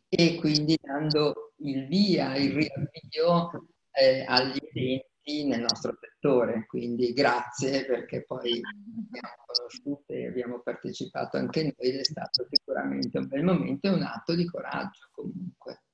e 0.08 0.36
quindi 0.36 0.76
dando 0.78 1.54
il 1.60 1.86
via, 1.86 2.36
il 2.36 2.52
riavvio 2.52 3.66
eh, 3.92 4.24
agli 4.26 4.58
eventi 4.60 5.06
nel 5.44 5.60
nostro 5.60 5.96
settore. 6.00 6.66
Quindi 6.66 7.12
grazie 7.12 7.84
perché 7.84 8.24
poi 8.24 8.60
abbiamo 8.60 9.34
conosciuto 9.44 10.12
e 10.12 10.28
abbiamo 10.28 10.60
partecipato 10.60 11.36
anche 11.36 11.62
noi 11.62 11.74
ed 11.90 12.00
è 12.00 12.04
stato 12.04 12.46
sicuramente 12.50 13.18
un 13.18 13.26
bel 13.26 13.42
momento 13.42 13.88
e 13.88 13.90
un 13.90 14.02
atto 14.02 14.34
di 14.34 14.46
coraggio 14.46 15.08
comunque. 15.10 15.85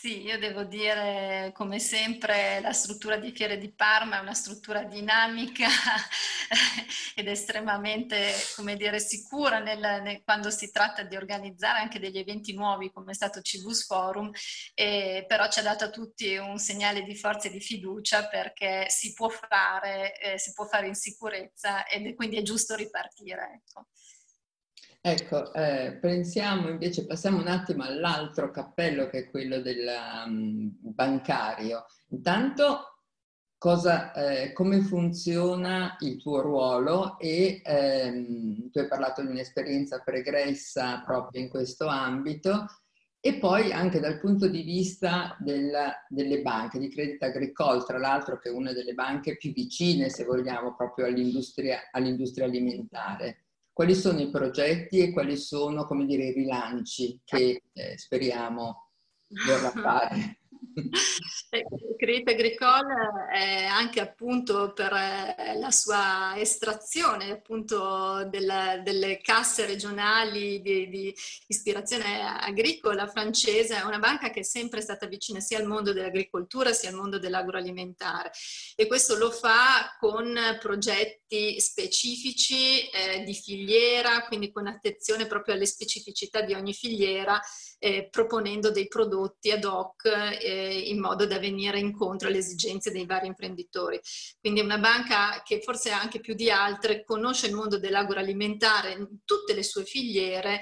Sì, 0.00 0.22
io 0.22 0.38
devo 0.38 0.64
dire, 0.64 1.52
come 1.54 1.78
sempre, 1.78 2.58
la 2.62 2.72
struttura 2.72 3.18
di 3.18 3.32
Fiere 3.32 3.58
di 3.58 3.70
Parma 3.70 4.16
è 4.16 4.20
una 4.22 4.32
struttura 4.32 4.82
dinamica 4.84 5.66
ed 7.14 7.28
estremamente, 7.28 8.32
come 8.56 8.76
dire, 8.76 8.98
sicura 8.98 9.58
nel, 9.58 10.00
nel, 10.02 10.22
quando 10.24 10.48
si 10.50 10.70
tratta 10.70 11.02
di 11.02 11.16
organizzare 11.16 11.80
anche 11.80 11.98
degli 11.98 12.16
eventi 12.16 12.54
nuovi 12.54 12.90
come 12.90 13.10
è 13.10 13.14
stato 13.14 13.42
Cibus 13.42 13.84
Forum, 13.84 14.30
e, 14.72 15.26
però 15.28 15.50
ci 15.50 15.58
ha 15.58 15.62
dato 15.62 15.84
a 15.84 15.90
tutti 15.90 16.34
un 16.36 16.56
segnale 16.56 17.02
di 17.02 17.14
forza 17.14 17.48
e 17.48 17.50
di 17.50 17.60
fiducia 17.60 18.26
perché 18.26 18.86
si 18.88 19.12
può 19.12 19.28
fare, 19.28 20.18
eh, 20.18 20.38
si 20.38 20.54
può 20.54 20.64
fare 20.64 20.86
in 20.86 20.94
sicurezza 20.94 21.84
e 21.84 22.14
quindi 22.14 22.36
è 22.38 22.42
giusto 22.42 22.74
ripartire. 22.74 23.60
Ecco. 23.66 23.88
Ecco, 25.02 25.50
eh, 25.54 25.96
pensiamo 25.98 26.68
invece, 26.68 27.06
passiamo 27.06 27.38
un 27.38 27.46
attimo 27.48 27.84
all'altro 27.84 28.50
cappello 28.50 29.08
che 29.08 29.20
è 29.20 29.30
quello 29.30 29.58
del 29.60 29.86
um, 30.26 30.70
bancario. 30.78 31.86
Intanto, 32.08 32.98
cosa, 33.56 34.12
eh, 34.12 34.52
come 34.52 34.82
funziona 34.82 35.96
il 36.00 36.18
tuo 36.18 36.42
ruolo? 36.42 37.18
E 37.18 37.62
ehm, 37.64 38.70
tu 38.70 38.78
hai 38.78 38.88
parlato 38.88 39.22
di 39.22 39.28
un'esperienza 39.28 40.00
pregressa 40.00 41.00
proprio 41.02 41.40
in 41.42 41.48
questo 41.48 41.86
ambito. 41.86 42.66
E 43.20 43.38
poi 43.38 43.72
anche 43.72 44.00
dal 44.00 44.20
punto 44.20 44.48
di 44.48 44.62
vista 44.62 45.34
della, 45.40 45.94
delle 46.10 46.42
banche, 46.42 46.78
di 46.78 46.90
Credit 46.90 47.22
Agricole, 47.22 47.84
tra 47.84 47.98
l'altro 47.98 48.38
che 48.38 48.50
è 48.50 48.52
una 48.52 48.72
delle 48.74 48.92
banche 48.92 49.36
più 49.38 49.52
vicine, 49.52 50.10
se 50.10 50.24
vogliamo, 50.24 50.74
proprio 50.74 51.06
all'industria, 51.06 51.88
all'industria 51.90 52.44
alimentare 52.44 53.44
quali 53.72 53.94
sono 53.94 54.20
i 54.20 54.30
progetti 54.30 54.98
e 54.98 55.12
quali 55.12 55.36
sono, 55.36 55.86
come 55.86 56.04
dire, 56.04 56.26
i 56.26 56.32
rilanci 56.32 57.20
che 57.24 57.62
eh, 57.72 57.98
speriamo 57.98 58.90
vorrà 59.46 59.70
fare. 59.80 60.38
Credit 61.98 62.28
Agricole 62.28 63.28
è 63.32 63.64
anche 63.64 64.00
appunto 64.00 64.72
per 64.72 64.92
eh, 64.92 65.58
la 65.58 65.70
sua 65.70 66.34
estrazione 66.36 67.30
appunto 67.30 68.26
della, 68.28 68.78
delle 68.78 69.20
casse 69.20 69.66
regionali 69.66 70.60
di, 70.60 70.88
di, 70.88 71.14
ispirazione 71.46 72.22
agricola 72.22 73.06
francese, 73.06 73.76
è 73.76 73.82
una 73.82 73.98
banca 73.98 74.30
che 74.30 74.40
è 74.40 74.44
sempre 74.44 74.80
stata 74.80 75.06
vicina 75.06 75.40
sia 75.40 75.58
al 75.58 75.66
mondo 75.66 75.92
dell'agricoltura 75.92 76.72
sia 76.72 76.90
al 76.90 76.94
mondo 76.94 77.18
dell'agroalimentare. 77.18 78.30
E 78.76 78.86
questo 78.86 79.16
lo 79.16 79.30
fa 79.30 79.96
con 79.98 80.38
progetti 80.60 81.58
specifici 81.60 82.88
eh, 82.88 83.22
di 83.24 83.34
filiera, 83.34 84.24
quindi 84.26 84.52
con 84.52 84.66
attenzione 84.66 85.26
proprio 85.26 85.54
alle 85.54 85.66
specificità 85.66 86.42
di 86.42 86.54
ogni 86.54 86.72
filiera 86.72 87.40
eh, 87.80 88.08
proponendo 88.10 88.70
dei 88.70 88.86
prodotti 88.86 89.50
ad 89.50 89.64
hoc 89.64 90.04
eh, 90.04 90.78
in 90.86 91.00
modo 91.00 91.26
da 91.26 91.38
venire 91.38 91.78
incontro 91.78 92.28
alle 92.28 92.38
esigenze 92.38 92.92
dei 92.92 93.06
vari 93.06 93.26
imprenditori. 93.26 93.98
Quindi 94.38 94.60
è 94.60 94.64
una 94.64 94.78
banca 94.78 95.42
che 95.42 95.60
forse 95.62 95.90
anche 95.90 96.20
più 96.20 96.34
di 96.34 96.50
altre 96.50 97.04
conosce 97.04 97.46
il 97.46 97.54
mondo 97.54 97.78
dell'agroalimentare 97.78 98.92
in 98.92 99.08
tutte 99.24 99.54
le 99.54 99.62
sue 99.62 99.84
filiere 99.84 100.60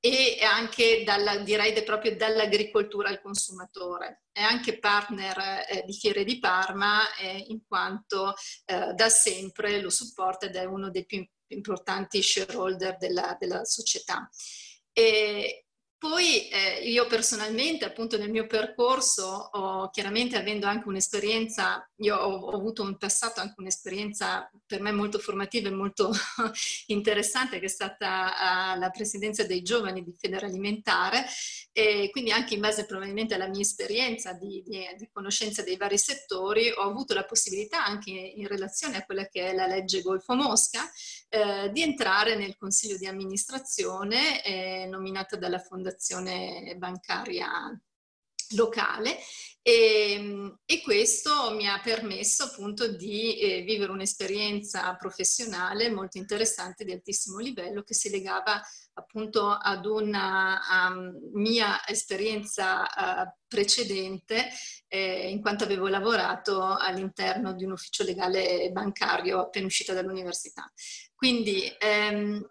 e 0.00 0.38
anche 0.42 1.02
dalla, 1.04 1.38
direi 1.38 1.82
proprio 1.82 2.14
dall'agricoltura 2.16 3.08
al 3.08 3.20
consumatore. 3.20 4.24
È 4.30 4.42
anche 4.42 4.78
partner 4.78 5.66
eh, 5.68 5.82
di 5.84 5.92
Fiere 5.92 6.22
di 6.22 6.38
Parma 6.38 7.00
eh, 7.16 7.46
in 7.48 7.62
quanto 7.66 8.34
eh, 8.66 8.92
da 8.94 9.08
sempre 9.08 9.80
lo 9.80 9.90
supporta 9.90 10.46
ed 10.46 10.54
è 10.54 10.64
uno 10.64 10.90
dei 10.90 11.04
più 11.04 11.26
importanti 11.48 12.22
shareholder 12.22 12.98
della, 12.98 13.36
della 13.40 13.64
società. 13.64 14.28
E, 14.92 15.64
poi 15.98 16.48
eh, 16.48 16.88
io 16.88 17.08
personalmente, 17.08 17.84
appunto 17.84 18.16
nel 18.16 18.30
mio 18.30 18.46
percorso, 18.46 19.24
ho, 19.24 19.90
chiaramente 19.90 20.36
avendo 20.36 20.66
anche 20.66 20.86
un'esperienza, 20.86 21.84
io 21.96 22.16
ho, 22.16 22.36
ho, 22.36 22.56
avuto 22.56 22.84
in 22.84 22.96
passato 22.96 23.40
anche 23.40 23.54
un'esperienza 23.58 24.48
per 24.64 24.80
me 24.80 24.92
molto 24.92 25.18
formativa 25.18 25.68
e 25.68 25.72
molto 25.72 26.12
interessante 26.86 27.58
che 27.58 27.66
è 27.66 27.68
stata 27.68 28.74
uh, 28.76 28.78
la 28.78 28.90
presidenza 28.90 29.44
dei 29.44 29.62
giovani 29.62 30.04
di 30.04 30.14
Federalimentare 30.16 31.26
e 31.78 32.10
quindi 32.10 32.32
anche 32.32 32.54
in 32.54 32.60
base 32.60 32.86
probabilmente 32.86 33.34
alla 33.34 33.46
mia 33.46 33.60
esperienza 33.60 34.32
di, 34.32 34.64
di, 34.66 34.84
di 34.96 35.08
conoscenza 35.12 35.62
dei 35.62 35.76
vari 35.76 35.96
settori 35.96 36.70
ho 36.70 36.80
avuto 36.80 37.14
la 37.14 37.24
possibilità 37.24 37.84
anche 37.84 38.10
in 38.10 38.48
relazione 38.48 38.96
a 38.96 39.04
quella 39.04 39.28
che 39.28 39.50
è 39.50 39.54
la 39.54 39.68
legge 39.68 40.02
Golfo 40.02 40.34
Mosca 40.34 40.90
eh, 41.28 41.70
di 41.70 41.82
entrare 41.82 42.34
nel 42.34 42.56
consiglio 42.56 42.96
di 42.96 43.06
amministrazione 43.06 44.42
eh, 44.42 44.86
nominata 44.90 45.36
dalla 45.36 45.60
fondazione 45.60 46.74
bancaria 46.76 47.48
locale 48.50 49.18
e, 49.68 50.56
e, 50.64 50.80
questo 50.82 51.54
mi 51.54 51.68
ha 51.68 51.78
permesso 51.82 52.44
appunto 52.44 52.88
di 52.88 53.38
eh, 53.38 53.60
vivere 53.62 53.92
un'esperienza 53.92 54.94
professionale 54.96 55.90
molto 55.90 56.16
interessante 56.16 56.84
di 56.84 56.92
altissimo 56.92 57.38
livello 57.38 57.82
che 57.82 57.92
si 57.92 58.08
legava 58.08 58.62
appunto 58.94 59.50
ad 59.50 59.84
una 59.84 60.58
um, 60.88 61.12
mia 61.34 61.86
esperienza 61.86 62.82
uh, 62.82 63.30
precedente 63.46 64.48
eh, 64.86 65.28
in 65.28 65.42
quanto 65.42 65.64
avevo 65.64 65.88
lavorato 65.88 66.62
all'interno 66.62 67.52
di 67.52 67.64
un 67.64 67.72
ufficio 67.72 68.04
legale 68.04 68.70
bancario 68.72 69.40
appena 69.40 69.66
uscita 69.66 69.92
dall'università. 69.92 70.72
Quindi 71.14 71.70
ehm, 71.78 72.42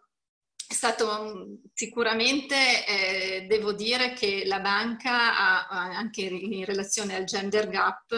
è 0.67 0.73
stato 0.73 1.59
sicuramente, 1.73 2.85
eh, 2.85 3.45
devo 3.47 3.71
dire 3.71 4.11
che 4.11 4.43
la 4.45 4.59
banca 4.59 5.37
ha, 5.37 5.67
anche 5.69 6.21
in 6.23 6.65
relazione 6.65 7.15
al 7.15 7.23
gender 7.23 7.69
gap 7.69 8.11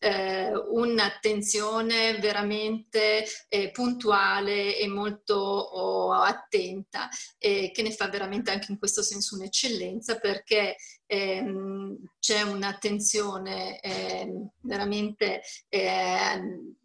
eh, 0.00 0.50
un'attenzione 0.52 2.18
veramente 2.18 3.24
eh, 3.48 3.70
puntuale 3.70 4.76
e 4.76 4.88
molto 4.88 5.36
oh, 5.36 6.12
attenta 6.12 7.08
che 7.38 7.72
ne 7.76 7.92
fa 7.92 8.08
veramente 8.08 8.50
anche 8.50 8.72
in 8.72 8.78
questo 8.78 9.02
senso 9.02 9.36
un'eccellenza 9.36 10.18
perché 10.18 10.76
ehm, 11.06 11.96
c'è 12.18 12.42
un'attenzione 12.42 13.80
ehm, 13.80 14.48
veramente 14.62 15.42
ehm, 15.68 16.76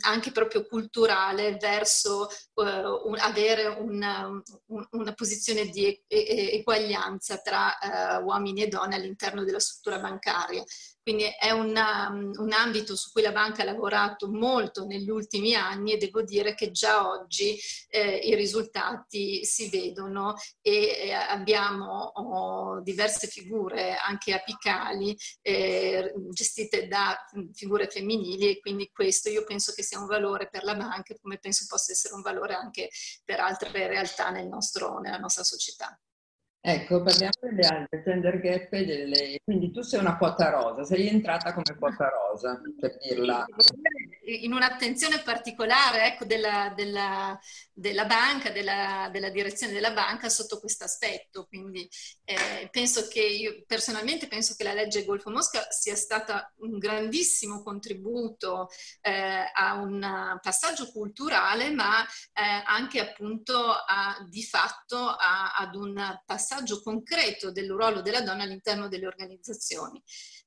anche 0.00 0.32
proprio 0.32 0.66
culturale 0.66 1.56
verso 1.56 2.28
uh, 2.54 2.64
un, 2.64 3.16
avere 3.18 3.66
una, 3.66 4.26
un, 4.26 4.86
una, 4.90 5.12
posizione 5.14 5.66
di 5.66 6.02
eguaglianza 6.06 7.38
tra 7.38 7.76
uh, 7.80 8.24
uomini 8.24 8.62
e 8.62 8.68
donne 8.68 8.96
all'interno 8.96 9.44
della 9.44 9.60
struttura 9.60 9.98
bancaria. 9.98 10.62
Quindi 11.02 11.24
è 11.24 11.50
una, 11.50 12.08
un 12.10 12.52
ambito 12.52 12.94
su 12.94 13.10
cui 13.10 13.22
la 13.22 13.32
banca 13.32 13.62
ha 13.62 13.64
lavorato 13.64 14.30
molto 14.30 14.84
negli 14.84 15.10
ultimi 15.10 15.54
anni 15.54 15.92
e 15.92 15.96
devo 15.96 16.22
dire 16.22 16.54
che 16.54 16.70
già 16.70 17.08
oggi 17.08 17.58
eh, 17.88 18.16
i 18.16 18.34
risultati 18.34 19.44
si 19.44 19.68
vedono 19.68 20.34
e 20.60 21.08
eh, 21.08 21.12
abbiamo 21.12 22.12
oh, 22.14 22.80
diverse 22.82 23.26
figure 23.26 23.96
anche 23.96 24.32
apicali 24.32 25.16
eh, 25.40 26.12
gestite 26.30 26.86
da 26.86 27.16
figure 27.52 27.88
femminili 27.88 28.50
e 28.50 28.60
quindi 28.60 28.90
questo 28.92 29.28
io 29.28 29.44
penso 29.44 29.72
che 29.72 29.82
sia 29.82 29.98
un 29.98 30.06
valore 30.06 30.48
per 30.48 30.62
la 30.62 30.74
banca 30.74 31.14
come 31.20 31.38
penso 31.38 31.64
possa 31.68 31.92
essere 31.92 32.14
un 32.14 32.22
valore 32.22 32.54
anche 32.54 32.88
per 33.24 33.40
altre 33.40 33.88
realtà 33.88 34.30
nel 34.30 34.46
nostro, 34.46 34.98
nella 35.00 35.18
nostra 35.18 35.42
società. 35.42 35.98
Ecco, 36.64 37.02
parliamo 37.02 37.32
delle 37.40 37.66
altre 37.66 38.02
gender 38.04 38.38
gap 38.38 38.70
delle... 38.70 39.40
Quindi 39.42 39.72
tu 39.72 39.82
sei 39.82 39.98
una 39.98 40.16
quota 40.16 40.48
rosa, 40.50 40.84
sei 40.84 41.08
entrata 41.08 41.52
come 41.52 41.76
quota 41.76 42.08
rosa, 42.08 42.60
per 42.78 42.96
dirla. 42.98 43.44
In 44.24 44.52
un'attenzione 44.52 45.20
particolare 45.20 46.06
ecco, 46.06 46.24
della, 46.24 46.72
della, 46.76 47.36
della, 47.72 48.04
banca, 48.04 48.50
della, 48.50 49.08
della, 49.10 49.30
direzione 49.30 49.72
della 49.72 49.92
banca 49.92 50.28
sotto 50.28 50.60
questo 50.60 50.84
aspetto. 50.84 51.46
Quindi 51.46 51.88
eh, 52.24 52.68
penso 52.70 53.08
che 53.08 53.20
io 53.20 53.64
personalmente 53.66 54.28
penso 54.28 54.54
che 54.56 54.62
la 54.62 54.74
legge 54.74 55.04
Golfo 55.04 55.30
Mosca 55.30 55.66
sia 55.70 55.96
stata 55.96 56.52
un 56.58 56.78
grandissimo 56.78 57.64
contributo 57.64 58.68
eh, 59.00 59.50
a 59.52 59.74
un 59.74 60.38
passaggio 60.40 60.92
culturale, 60.92 61.70
ma 61.70 62.04
eh, 62.04 62.62
anche 62.64 63.00
appunto 63.00 63.72
a, 63.72 64.24
di 64.28 64.44
fatto 64.44 64.98
a, 64.98 65.52
ad 65.52 65.74
un 65.74 66.20
passaggio 66.24 66.80
concreto 66.80 67.50
del 67.50 67.70
ruolo 67.70 68.02
della 68.02 68.22
donna 68.22 68.44
all'interno 68.44 68.86
delle 68.86 69.08
organizzazioni. 69.08 70.00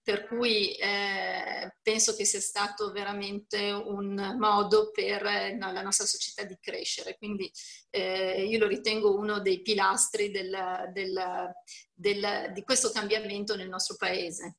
Per 0.06 0.28
cui 0.28 0.76
eh, 0.76 1.76
penso 1.82 2.16
che 2.16 2.26
sia 2.26 2.40
stato 2.40 2.92
veramente 2.92 3.72
un 3.72 4.36
modo 4.38 4.92
per 4.92 5.26
eh, 5.26 5.58
la 5.58 5.82
nostra 5.82 6.06
società 6.06 6.44
di 6.44 6.56
crescere. 6.62 7.18
Quindi 7.18 7.52
eh, 7.90 8.46
io 8.46 8.60
lo 8.60 8.68
ritengo 8.68 9.18
uno 9.18 9.40
dei 9.40 9.64
pilastri 9.64 10.30
del, 10.30 10.56
del, 10.94 11.52
del, 11.92 12.52
di 12.54 12.62
questo 12.62 12.92
cambiamento 12.92 13.56
nel 13.56 13.68
nostro 13.68 13.96
paese. 13.98 14.58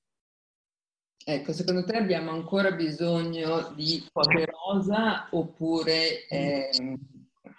Ecco, 1.25 1.53
secondo 1.53 1.85
te 1.85 1.97
abbiamo 1.97 2.33
ancora 2.33 2.73
bisogno 2.73 3.73
di 3.77 4.05
quote 4.13 4.47
rosa 4.47 5.29
oppure 5.31 6.27
ehm, 6.27 6.97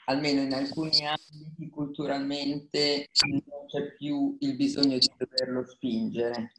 almeno 0.08 0.42
in 0.42 0.54
alcuni 0.54 1.06
ambiti 1.06 1.70
culturalmente 1.70 3.08
non 3.30 3.42
c'è 3.68 3.94
più 3.96 4.36
il 4.42 4.58
bisogno 4.58 4.98
di 4.98 5.10
doverlo 5.18 5.66
spingere. 5.66 6.52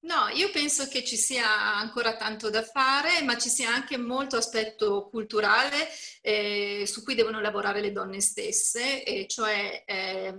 No, 0.00 0.28
io 0.32 0.48
penso 0.52 0.86
che 0.86 1.02
ci 1.02 1.16
sia 1.16 1.76
ancora 1.76 2.16
tanto 2.16 2.50
da 2.50 2.62
fare, 2.62 3.20
ma 3.22 3.36
ci 3.36 3.48
sia 3.48 3.74
anche 3.74 3.96
molto 3.96 4.36
aspetto 4.36 5.08
culturale 5.10 5.88
eh, 6.22 6.84
su 6.86 7.02
cui 7.02 7.16
devono 7.16 7.40
lavorare 7.40 7.80
le 7.80 7.90
donne 7.90 8.20
stesse, 8.20 9.02
e 9.02 9.26
cioè 9.26 9.82
eh, 9.84 10.34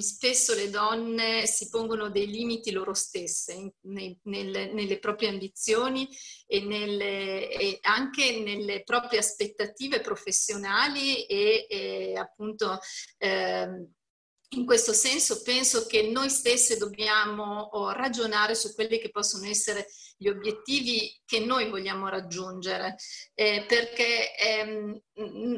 spesso 0.00 0.54
le 0.54 0.68
donne 0.68 1.46
si 1.46 1.70
pongono 1.70 2.10
dei 2.10 2.26
limiti 2.26 2.70
loro 2.70 2.92
stesse 2.92 3.72
nei, 3.86 4.18
nelle, 4.24 4.70
nelle, 4.70 4.98
proprie 4.98 5.30
ambizioni 5.30 6.06
e, 6.46 6.60
nelle, 6.60 7.48
e, 7.48 7.78
anche 7.80 8.40
nelle 8.40 8.82
proprie 8.82 9.20
aspettative 9.20 10.02
professionali 10.02 11.24
e, 11.24 11.66
e 11.66 12.18
appunto 12.18 12.78
eh, 13.16 13.88
in 14.50 14.64
questo 14.64 14.92
senso 14.92 15.42
penso 15.42 15.86
che 15.86 16.02
noi 16.10 16.30
stesse 16.30 16.76
dobbiamo 16.76 17.68
oh, 17.72 17.90
ragionare 17.90 18.54
su 18.54 18.74
quelli 18.74 18.98
che 18.98 19.10
possono 19.10 19.46
essere 19.46 19.88
gli 20.16 20.28
obiettivi 20.28 21.20
che 21.26 21.40
noi 21.40 21.68
vogliamo 21.68 22.08
raggiungere, 22.08 22.96
eh, 23.34 23.64
perché 23.66 24.34
ehm, 24.36 25.00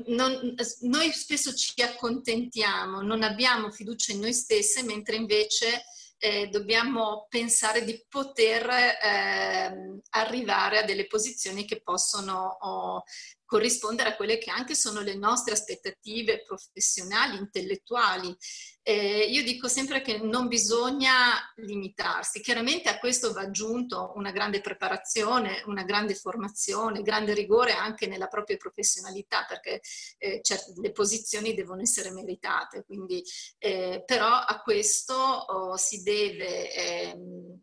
non, 0.07 0.55
noi 0.81 1.13
spesso 1.13 1.55
ci 1.55 1.81
accontentiamo, 1.83 3.03
non 3.03 3.23
abbiamo 3.23 3.71
fiducia 3.71 4.13
in 4.13 4.21
noi 4.21 4.33
stesse, 4.33 4.83
mentre 4.83 5.17
invece 5.17 5.85
eh, 6.19 6.49
dobbiamo 6.49 7.27
pensare 7.29 7.85
di 7.85 8.05
poter 8.09 8.69
eh, 8.69 10.01
arrivare 10.11 10.79
a 10.79 10.85
delle 10.85 11.07
posizioni 11.07 11.65
che 11.65 11.81
possono 11.81 12.57
oh, 12.61 13.05
corrispondere 13.49 14.11
a 14.11 14.17
quelle 14.17 14.37
che 14.37 14.51
anche 14.51 14.75
sono 14.75 15.01
le 15.01 15.15
nostre 15.15 15.55
aspettative 15.55 16.43
professionali, 16.43 17.39
intellettuali. 17.39 18.37
Eh, 18.83 19.25
io 19.25 19.43
dico 19.43 19.69
sempre 19.69 20.03
che 20.03 20.19
non 20.19 20.49
bisogna 20.49 21.11
limitarsi. 21.57 22.43
Chiaramente 22.43 22.91
a 22.91 22.99
questo 22.99 23.33
va 23.33 23.41
aggiunto 23.41 24.13
una 24.17 24.33
grande 24.33 24.61
preparazione, 24.61 25.63
una 25.65 25.83
grande 25.85 26.15
formazione, 26.15 27.01
grande 27.01 27.33
rigore 27.33 27.73
anche 27.73 28.07
nella 28.07 28.27
propria 28.27 28.59
professionalità, 28.59 29.47
perché 29.49 29.81
eh, 30.19 30.41
certe, 30.43 30.75
le 30.77 30.93
posizioni 30.93 31.55
devono 31.55 31.81
essere 31.81 32.13
meritate. 32.13 32.85
Quindi, 32.85 33.25
eh, 33.57 34.03
però 34.05 34.29
a 34.29 34.61
questo 34.63 35.15
oh, 35.15 35.77
si 35.79 36.03
deve 36.03 36.71
ehm, 36.75 37.63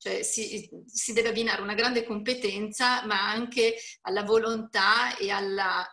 cioè 0.00 0.22
si, 0.22 0.66
si, 0.86 1.12
deve 1.12 1.28
abbinare 1.28 1.60
una 1.60 1.74
grande 1.74 2.04
competenza, 2.04 3.04
ma 3.04 3.30
anche 3.30 3.74
alla 4.02 4.22
volontà 4.22 5.14
e 5.18 5.30
alla 5.30 5.86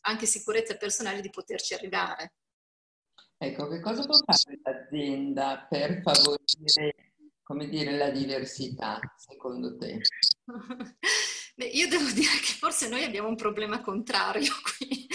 anche 0.00 0.24
sicurezza 0.24 0.76
personale 0.76 1.20
di 1.20 1.28
poterci 1.28 1.74
arrivare. 1.74 2.32
Ecco, 3.36 3.68
che 3.68 3.80
cosa 3.80 4.06
può 4.06 4.16
fare 4.16 4.60
l'azienda 4.62 5.66
per 5.68 6.00
favorire, 6.00 7.09
come 7.50 7.68
dire, 7.68 7.96
la 7.96 8.10
diversità, 8.10 9.00
secondo 9.16 9.76
te? 9.76 9.98
Beh, 11.56 11.66
io 11.66 11.88
devo 11.88 12.08
dire 12.12 12.30
che 12.38 12.52
forse 12.56 12.88
noi 12.88 13.02
abbiamo 13.02 13.26
un 13.26 13.34
problema 13.34 13.80
contrario 13.80 14.52
qui, 14.78 15.08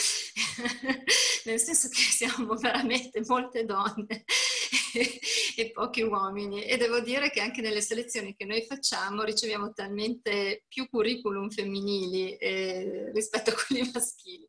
nel 1.45 1.59
senso 1.59 1.87
che 1.87 1.95
siamo 1.95 2.55
veramente 2.55 3.21
molte 3.25 3.63
donne 3.63 4.25
e 5.55 5.71
pochi 5.71 6.01
uomini 6.01 6.65
e 6.65 6.75
devo 6.75 6.99
dire 6.99 7.29
che 7.29 7.39
anche 7.39 7.61
nelle 7.61 7.79
selezioni 7.79 8.35
che 8.35 8.43
noi 8.43 8.65
facciamo 8.65 9.23
riceviamo 9.23 9.71
talmente 9.71 10.65
più 10.67 10.89
curriculum 10.89 11.49
femminili 11.49 12.35
eh, 12.35 13.13
rispetto 13.13 13.51
a 13.51 13.53
quelli 13.65 13.89
maschili. 13.93 14.45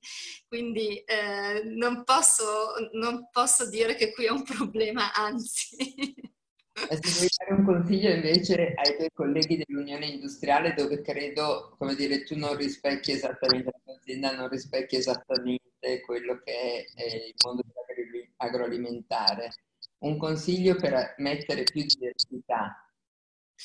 Quindi 0.48 0.96
eh, 1.04 1.62
non, 1.66 2.02
posso, 2.02 2.74
non 2.94 3.28
posso 3.30 3.68
dire 3.70 3.94
che 3.94 4.12
qui 4.12 4.24
è 4.24 4.30
un 4.30 4.42
problema, 4.42 5.12
anzi. 5.14 6.34
Se 6.76 7.00
vuoi 7.00 7.28
dare 7.38 7.54
un 7.54 7.64
consiglio 7.64 8.10
invece 8.10 8.74
ai 8.74 8.96
tuoi 8.96 9.10
colleghi 9.14 9.56
dell'Unione 9.64 10.06
Industriale 10.06 10.74
dove 10.74 11.00
credo, 11.00 11.74
come 11.78 11.94
dire, 11.94 12.22
tu 12.24 12.36
non 12.36 12.54
rispecchi 12.54 13.12
esattamente, 13.12 13.70
la 13.72 13.80
tua 13.82 13.94
azienda 13.94 14.36
non 14.36 14.48
rispecchia 14.48 14.98
esattamente 14.98 16.00
quello 16.04 16.38
che 16.44 16.84
è 16.94 17.02
il 17.02 17.34
mondo 17.44 17.62
agroalimentare 18.36 19.52
un 19.98 20.18
consiglio 20.18 20.76
per 20.76 21.14
mettere 21.18 21.62
più 21.62 21.82
diversità. 21.84 22.86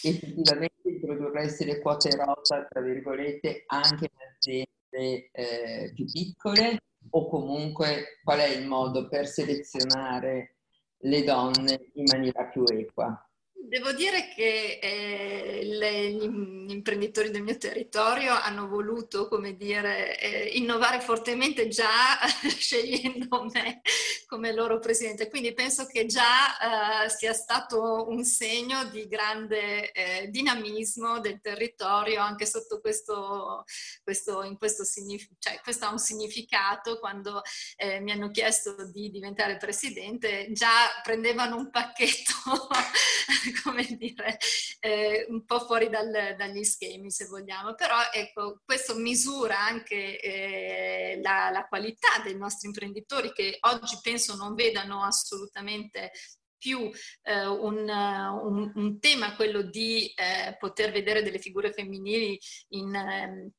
Effettivamente 0.03 0.81
introdurresti 0.83 1.65
le 1.65 1.81
quote 1.81 2.15
rosa, 2.15 2.65
tra 2.67 2.81
virgolette, 2.81 3.63
anche 3.67 4.05
in 4.05 4.27
aziende 4.35 5.29
eh, 5.31 5.91
più 5.93 6.05
piccole 6.05 6.79
o 7.09 7.27
comunque 7.27 8.19
qual 8.23 8.39
è 8.39 8.47
il 8.47 8.65
modo 8.65 9.07
per 9.09 9.27
selezionare 9.27 10.60
le 11.01 11.23
donne 11.23 11.89
in 11.93 12.05
maniera 12.05 12.45
più 12.45 12.63
equa? 12.65 13.30
Devo 13.63 13.91
dire 13.93 14.27
che 14.33 14.79
eh, 14.81 15.61
le, 15.63 16.09
gli 16.09 16.71
imprenditori 16.71 17.29
del 17.29 17.43
mio 17.43 17.57
territorio 17.57 18.33
hanno 18.33 18.67
voluto, 18.67 19.27
come 19.27 19.55
dire, 19.55 20.19
eh, 20.19 20.57
innovare 20.57 20.99
fortemente 20.99 21.67
già 21.67 22.17
scegliendo 22.57 23.45
me 23.53 23.81
come 24.25 24.51
loro 24.51 24.79
presidente. 24.79 25.29
Quindi 25.29 25.53
penso 25.53 25.85
che 25.85 26.07
già 26.07 27.05
eh, 27.05 27.09
sia 27.09 27.33
stato 27.33 28.07
un 28.09 28.23
segno 28.23 28.85
di 28.85 29.07
grande 29.07 29.91
eh, 29.91 30.27
dinamismo 30.29 31.19
del 31.19 31.39
territorio 31.39 32.21
anche 32.21 32.47
sotto 32.47 32.79
questo, 32.79 33.63
questo, 34.03 34.41
in 34.43 34.57
questo, 34.57 34.83
cioè, 34.85 35.59
questo 35.61 35.85
ha 35.85 35.91
un 35.91 35.99
significato 35.99 36.97
quando 36.97 37.41
eh, 37.75 37.99
mi 37.99 38.11
hanno 38.11 38.31
chiesto 38.31 38.89
di 38.89 39.11
diventare 39.11 39.57
presidente, 39.57 40.47
già 40.51 40.89
prendevano 41.03 41.57
un 41.57 41.69
pacchetto 41.69 42.33
come 43.63 43.85
dire, 43.97 44.37
eh, 44.79 45.25
un 45.29 45.45
po' 45.45 45.59
fuori 45.61 45.89
dal, 45.89 46.35
dagli 46.37 46.63
schemi 46.63 47.11
se 47.11 47.25
vogliamo, 47.25 47.75
però 47.75 47.97
ecco, 48.11 48.61
questo 48.65 48.95
misura 48.95 49.59
anche 49.59 50.19
eh, 50.19 51.19
la, 51.21 51.49
la 51.51 51.65
qualità 51.67 52.21
dei 52.23 52.35
nostri 52.35 52.67
imprenditori 52.67 53.31
che 53.31 53.57
oggi 53.61 53.97
penso 54.01 54.35
non 54.35 54.55
vedano 54.55 55.03
assolutamente 55.03 56.11
più 56.57 56.91
eh, 57.23 57.47
un, 57.47 57.89
un, 57.89 58.71
un, 58.75 58.99
tema 58.99 59.35
quello 59.35 59.63
di 59.63 60.13
eh, 60.13 60.55
poter 60.59 60.91
vedere 60.91 61.23
delle 61.23 61.39
figure 61.39 61.73
femminili 61.73 62.39
in 62.69 62.93
eh, 62.93 63.51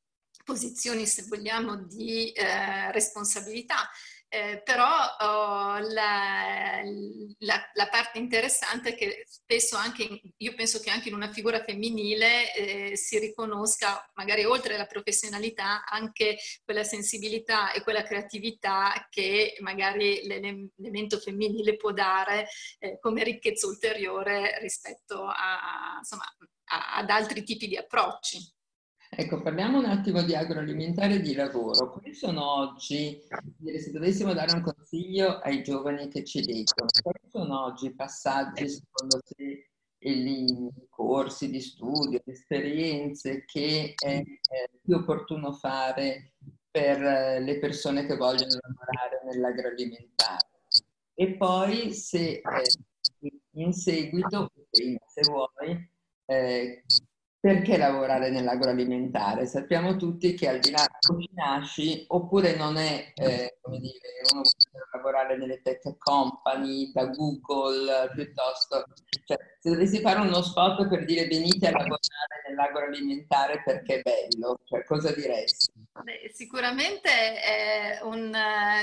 posizioni, 0.45 1.05
se 1.05 1.25
vogliamo, 1.27 1.85
di 1.85 2.31
eh, 2.31 2.91
responsabilità. 2.91 3.89
Eh, 4.33 4.63
però 4.63 4.87
oh, 5.19 5.77
la, 5.77 6.81
la, 7.37 7.69
la, 7.71 7.87
parte 7.87 8.17
interessante 8.17 8.89
è 8.89 8.95
che 8.95 9.25
spesso 9.27 9.75
anche, 9.77 10.21
io 10.37 10.55
penso 10.55 10.79
che 10.79 10.89
anche 10.89 11.09
in 11.09 11.13
una 11.13 11.31
figura 11.31 11.63
femminile 11.63 12.51
eh, 12.55 12.97
si 12.97 13.19
riconosca, 13.19 14.09
magari 14.15 14.43
oltre 14.43 14.73
alla 14.73 14.87
professionalità, 14.87 15.85
anche 15.85 16.39
quella 16.65 16.83
sensibilità 16.83 17.73
e 17.73 17.83
quella 17.83 18.01
creatività 18.01 19.07
che 19.11 19.55
magari 19.59 20.23
l'elemento 20.23 21.19
femminile 21.19 21.75
può 21.75 21.91
dare 21.91 22.47
eh, 22.79 22.97
come 22.99 23.23
ricchezza 23.23 23.67
ulteriore 23.67 24.57
rispetto 24.61 25.25
a, 25.25 25.97
insomma, 25.99 26.25
a, 26.71 26.95
ad 26.95 27.09
altri 27.11 27.43
tipi 27.43 27.67
di 27.67 27.77
approcci. 27.77 28.51
Ecco, 29.15 29.41
parliamo 29.41 29.77
un 29.77 29.85
attimo 29.85 30.23
di 30.23 30.35
agroalimentare 30.35 31.15
e 31.15 31.21
di 31.21 31.35
lavoro. 31.35 31.91
Quali 31.91 32.15
sono 32.15 32.51
oggi, 32.59 33.21
se 33.77 33.91
dovessimo 33.91 34.33
dare 34.33 34.53
un 34.53 34.61
consiglio 34.61 35.37
ai 35.39 35.63
giovani 35.63 36.07
che 36.07 36.23
ci 36.23 36.43
leggono, 36.43 36.89
quali 37.01 37.19
sono 37.29 37.63
oggi 37.65 37.87
i 37.87 37.93
passaggi, 37.93 38.67
secondo 38.67 39.21
te, 39.23 39.69
e 39.99 40.11
i 40.11 40.69
corsi 40.89 41.49
di 41.49 41.61
studio, 41.61 42.21
le 42.23 42.33
esperienze 42.33 43.45
che 43.45 43.93
è, 43.95 44.23
più 44.81 44.95
opportuno 44.95 45.53
fare 45.53 46.33
per 46.71 46.99
le 47.41 47.59
persone 47.59 48.05
che 48.05 48.15
vogliono 48.15 48.57
lavorare 48.61 49.21
nell'agroalimentare? 49.25 50.47
E 51.13 51.35
poi 51.35 51.93
se 51.93 52.41
eh, 52.41 52.41
in 53.51 53.73
seguito, 53.73 54.51
prima 54.71 54.99
se 55.07 55.21
vuoi, 55.29 55.89
eh, 56.25 56.83
perché 57.43 57.75
lavorare 57.75 58.29
nell'agroalimentare? 58.29 59.45
Sappiamo 59.47 59.97
tutti 59.97 60.33
che 60.33 60.47
al 60.47 60.59
di 60.59 60.71
là 60.71 60.87
di 61.13 61.29
nasci, 61.33 62.05
oppure 62.07 62.55
non 62.55 62.77
è, 62.77 63.11
eh, 63.15 63.57
come 63.59 63.79
dire, 63.79 64.21
uno 64.31 64.43
vuole 64.71 64.87
lavorare 64.93 65.37
nelle 65.37 65.61
tech 65.61 65.97
company, 65.97 66.89
da 66.93 67.07
Google, 67.07 68.09
piuttosto, 68.13 68.85
cioè, 69.25 69.37
se 69.59 69.69
dovessi 69.71 69.99
fare 69.99 70.21
uno 70.21 70.41
spot 70.41 70.87
per 70.87 71.03
dire 71.03 71.27
venite 71.27 71.67
a 71.67 71.71
lavorare 71.71 72.43
nell'agroalimentare 72.47 73.61
perché 73.61 73.95
è 73.95 74.01
bello, 74.01 74.59
cioè, 74.63 74.85
cosa 74.85 75.11
diresti? 75.11 75.71
Beh, 76.01 76.31
sicuramente 76.33 77.09
è 77.09 77.99
un, 78.01 78.35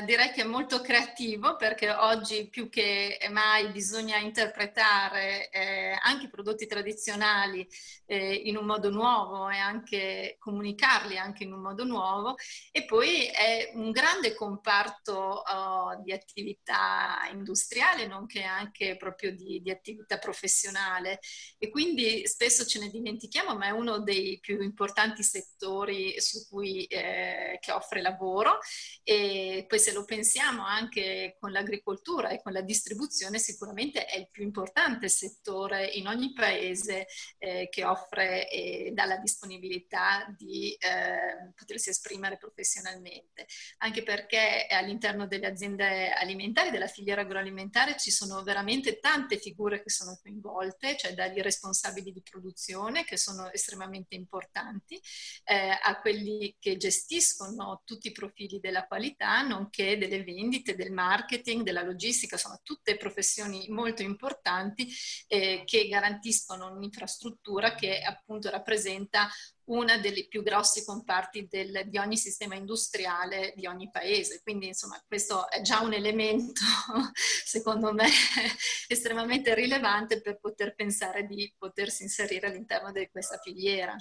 direi 0.05 0.31
che 0.31 0.43
è 0.43 0.45
molto 0.45 0.81
creativo 0.81 1.57
perché 1.57 1.91
oggi 1.91 2.47
più 2.49 2.69
che 2.69 3.19
mai 3.31 3.69
bisogna 3.71 4.19
interpretare 4.19 5.51
eh, 5.51 5.99
anche 6.01 6.27
i 6.27 6.31
prodotti 6.31 6.67
tradizionali 6.69 7.67
eh, 8.07 8.33
in 8.51 8.57
un 8.57 8.67
modo 8.67 8.91
nuovo 8.91 9.49
e 9.49 9.57
anche 9.57 10.37
comunicarli 10.39 11.17
anche 11.17 11.45
in 11.45 11.53
un 11.53 11.61
modo 11.61 11.85
nuovo. 11.85 12.35
E 12.71 12.85
poi 12.85 13.27
è 13.27 13.73
un 13.75 13.91
grande 13.91 14.35
comparto 14.35 15.15
oh, 15.15 16.01
di 16.03 16.13
attività 16.13 17.29
industriale 17.33 18.07
nonché 18.07 18.43
anche 18.43 18.97
proprio 18.97 19.35
di, 19.35 19.61
di 19.63 19.71
attività 19.71 20.19
professionale. 20.19 21.21
E 21.59 21.71
quindi 21.71 22.27
spesso 22.27 22.65
ce 22.67 22.79
ne 22.81 22.89
dimentichiamo 22.89 23.57
ma 23.57 23.67
è 23.67 23.71
uno 23.71 24.01
dei 24.01 24.39
più 24.41 24.61
importanti 24.61 25.23
settori 25.23 26.21
su 26.21 26.47
cui 26.49 26.85
eh, 26.85 27.59
che 27.61 27.73
offre 27.73 28.03
lavoro. 28.03 28.59
E 29.03 29.65
poi 29.69 29.79
se 29.79 29.93
lo 29.93 30.05
pensiamo 30.05 30.65
anche 30.65 31.37
con 31.39 31.53
l'agricoltura 31.53 32.31
e 32.31 32.43
con 32.43 32.53
la 32.53 32.61
distribuzione 32.61 33.39
sicuramente 33.39 34.05
è 34.05 34.19
il 34.19 34.29
più 34.31 34.43
importante 34.43 35.09
settore 35.09 35.87
in 35.87 36.07
ogni 36.07 36.33
paese 36.33 37.07
eh, 37.39 37.69
che 37.71 37.85
offre 37.85 38.40
e 38.49 38.91
dà 38.93 39.05
la 39.05 39.17
disponibilità 39.17 40.35
di 40.37 40.73
eh, 40.73 41.53
potersi 41.55 41.91
esprimere 41.91 42.37
professionalmente, 42.37 43.47
anche 43.79 44.03
perché 44.03 44.67
all'interno 44.71 45.27
delle 45.27 45.47
aziende 45.47 46.11
alimentari, 46.13 46.71
della 46.71 46.87
filiera 46.87 47.23
agroalimentare 47.23 47.97
ci 47.97 48.11
sono 48.11 48.43
veramente 48.43 48.99
tante 48.99 49.39
figure 49.39 49.83
che 49.83 49.91
sono 49.91 50.19
coinvolte, 50.23 50.97
cioè 50.97 51.15
dagli 51.15 51.41
responsabili 51.41 52.13
di 52.13 52.23
produzione 52.23 53.05
che 53.05 53.17
sono 53.17 53.51
estremamente 53.53 54.15
importanti, 54.15 55.01
eh, 55.45 55.79
a 55.83 56.01
quelli 56.01 56.57
che 56.59 56.77
gestiscono 56.77 57.83
tutti 57.85 58.09
i 58.09 58.13
profili 58.13 58.61
della 58.61 58.87
qualità, 58.87 59.43
nonché 59.43 59.99
delle 59.99 60.23
vendite, 60.25 60.75
del 60.75 60.93
marketing, 60.93 61.63
della 61.63 61.83
logistica, 61.83 62.37
sono 62.37 62.61
tutte 62.63 62.97
professioni 62.97 63.67
molto 63.69 64.03
importanti 64.03 64.89
eh, 65.27 65.63
che 65.65 65.89
garantiscono 65.89 66.73
un'infrastruttura 66.73 67.75
che 67.75 68.01
appunto 68.01 68.30
rappresenta 68.43 69.29
una 69.65 69.99
delle 69.99 70.27
più 70.27 70.43
grossi 70.43 70.85
comparti 70.85 71.47
del, 71.49 71.83
di 71.87 71.99
ogni 71.99 72.17
sistema 72.17 72.55
industriale 72.55 73.53
di 73.57 73.67
ogni 73.67 73.89
paese. 73.91 74.41
Quindi, 74.43 74.69
insomma, 74.69 75.03
questo 75.07 75.49
è 75.49 75.61
già 75.63 75.81
un 75.81 75.93
elemento, 75.93 76.61
secondo 77.45 77.93
me, 77.93 78.07
estremamente 78.89 79.55
rilevante 79.55 80.21
per 80.21 80.39
poter 80.39 80.75
pensare 80.75 81.27
di 81.27 81.53
potersi 81.57 82.03
inserire 82.03 82.49
all'interno 82.49 82.93
di 82.93 83.09
questa 83.11 83.39
filiera. 83.39 83.97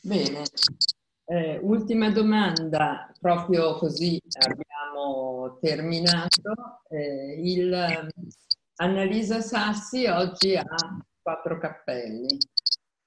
Bene, 0.00 0.42
eh, 1.26 1.58
ultima 1.62 2.10
domanda, 2.10 3.12
proprio 3.20 3.76
così 3.76 4.20
abbiamo 4.46 5.58
terminato. 5.60 6.82
Eh, 6.88 7.40
il, 7.40 8.08
Annalisa 8.76 9.40
Sassi 9.40 10.06
oggi 10.06 10.56
ha 10.56 10.64
quattro 11.20 11.58
cappelli. 11.58 12.36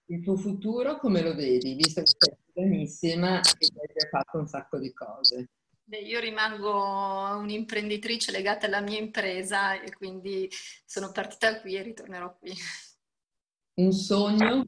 Il 0.08 0.22
tuo 0.24 0.36
futuro 0.38 0.98
come 1.00 1.22
lo 1.22 1.34
vedi? 1.34 1.74
Visto 1.74 2.02
che 2.02 2.16
sei 2.18 2.36
giovanissima 2.54 3.40
e 3.40 3.42
hai 3.60 3.94
già 3.94 4.08
fatto 4.10 4.38
un 4.38 4.48
sacco 4.48 4.78
di 4.78 4.94
cose. 4.94 5.50
Beh, 5.84 6.00
io 6.00 6.20
rimango 6.20 7.38
un'imprenditrice 7.38 8.32
legata 8.32 8.68
alla 8.68 8.82
mia 8.82 9.00
impresa 9.00 9.80
e 9.82 9.94
quindi 9.94 10.50
sono 10.86 11.12
partita 11.12 11.60
qui 11.60 11.76
e 11.76 11.82
ritornerò 11.82 12.36
qui. 12.38 12.54
Un 13.76 13.92
sogno? 13.92 14.66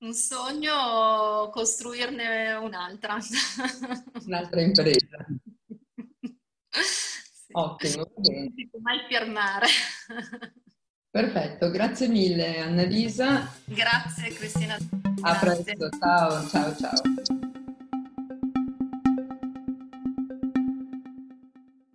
Un 0.00 0.12
sogno, 0.14 1.48
costruirne 1.50 2.54
un'altra. 2.54 3.16
Un'altra 4.26 4.60
impresa. 4.60 5.26
Sì. 7.48 7.54
Ottimo. 7.56 8.12
Non 8.14 8.82
mai 8.82 8.98
fermare. 9.08 9.66
Perfetto, 11.10 11.70
grazie 11.70 12.08
mille 12.08 12.58
Annalisa. 12.60 13.50
Grazie 13.64 14.28
Cristina. 14.34 14.76
A 15.22 15.34
presto, 15.36 15.88
ciao 15.98 16.46
ciao 16.48 16.76
ciao. 16.76 17.47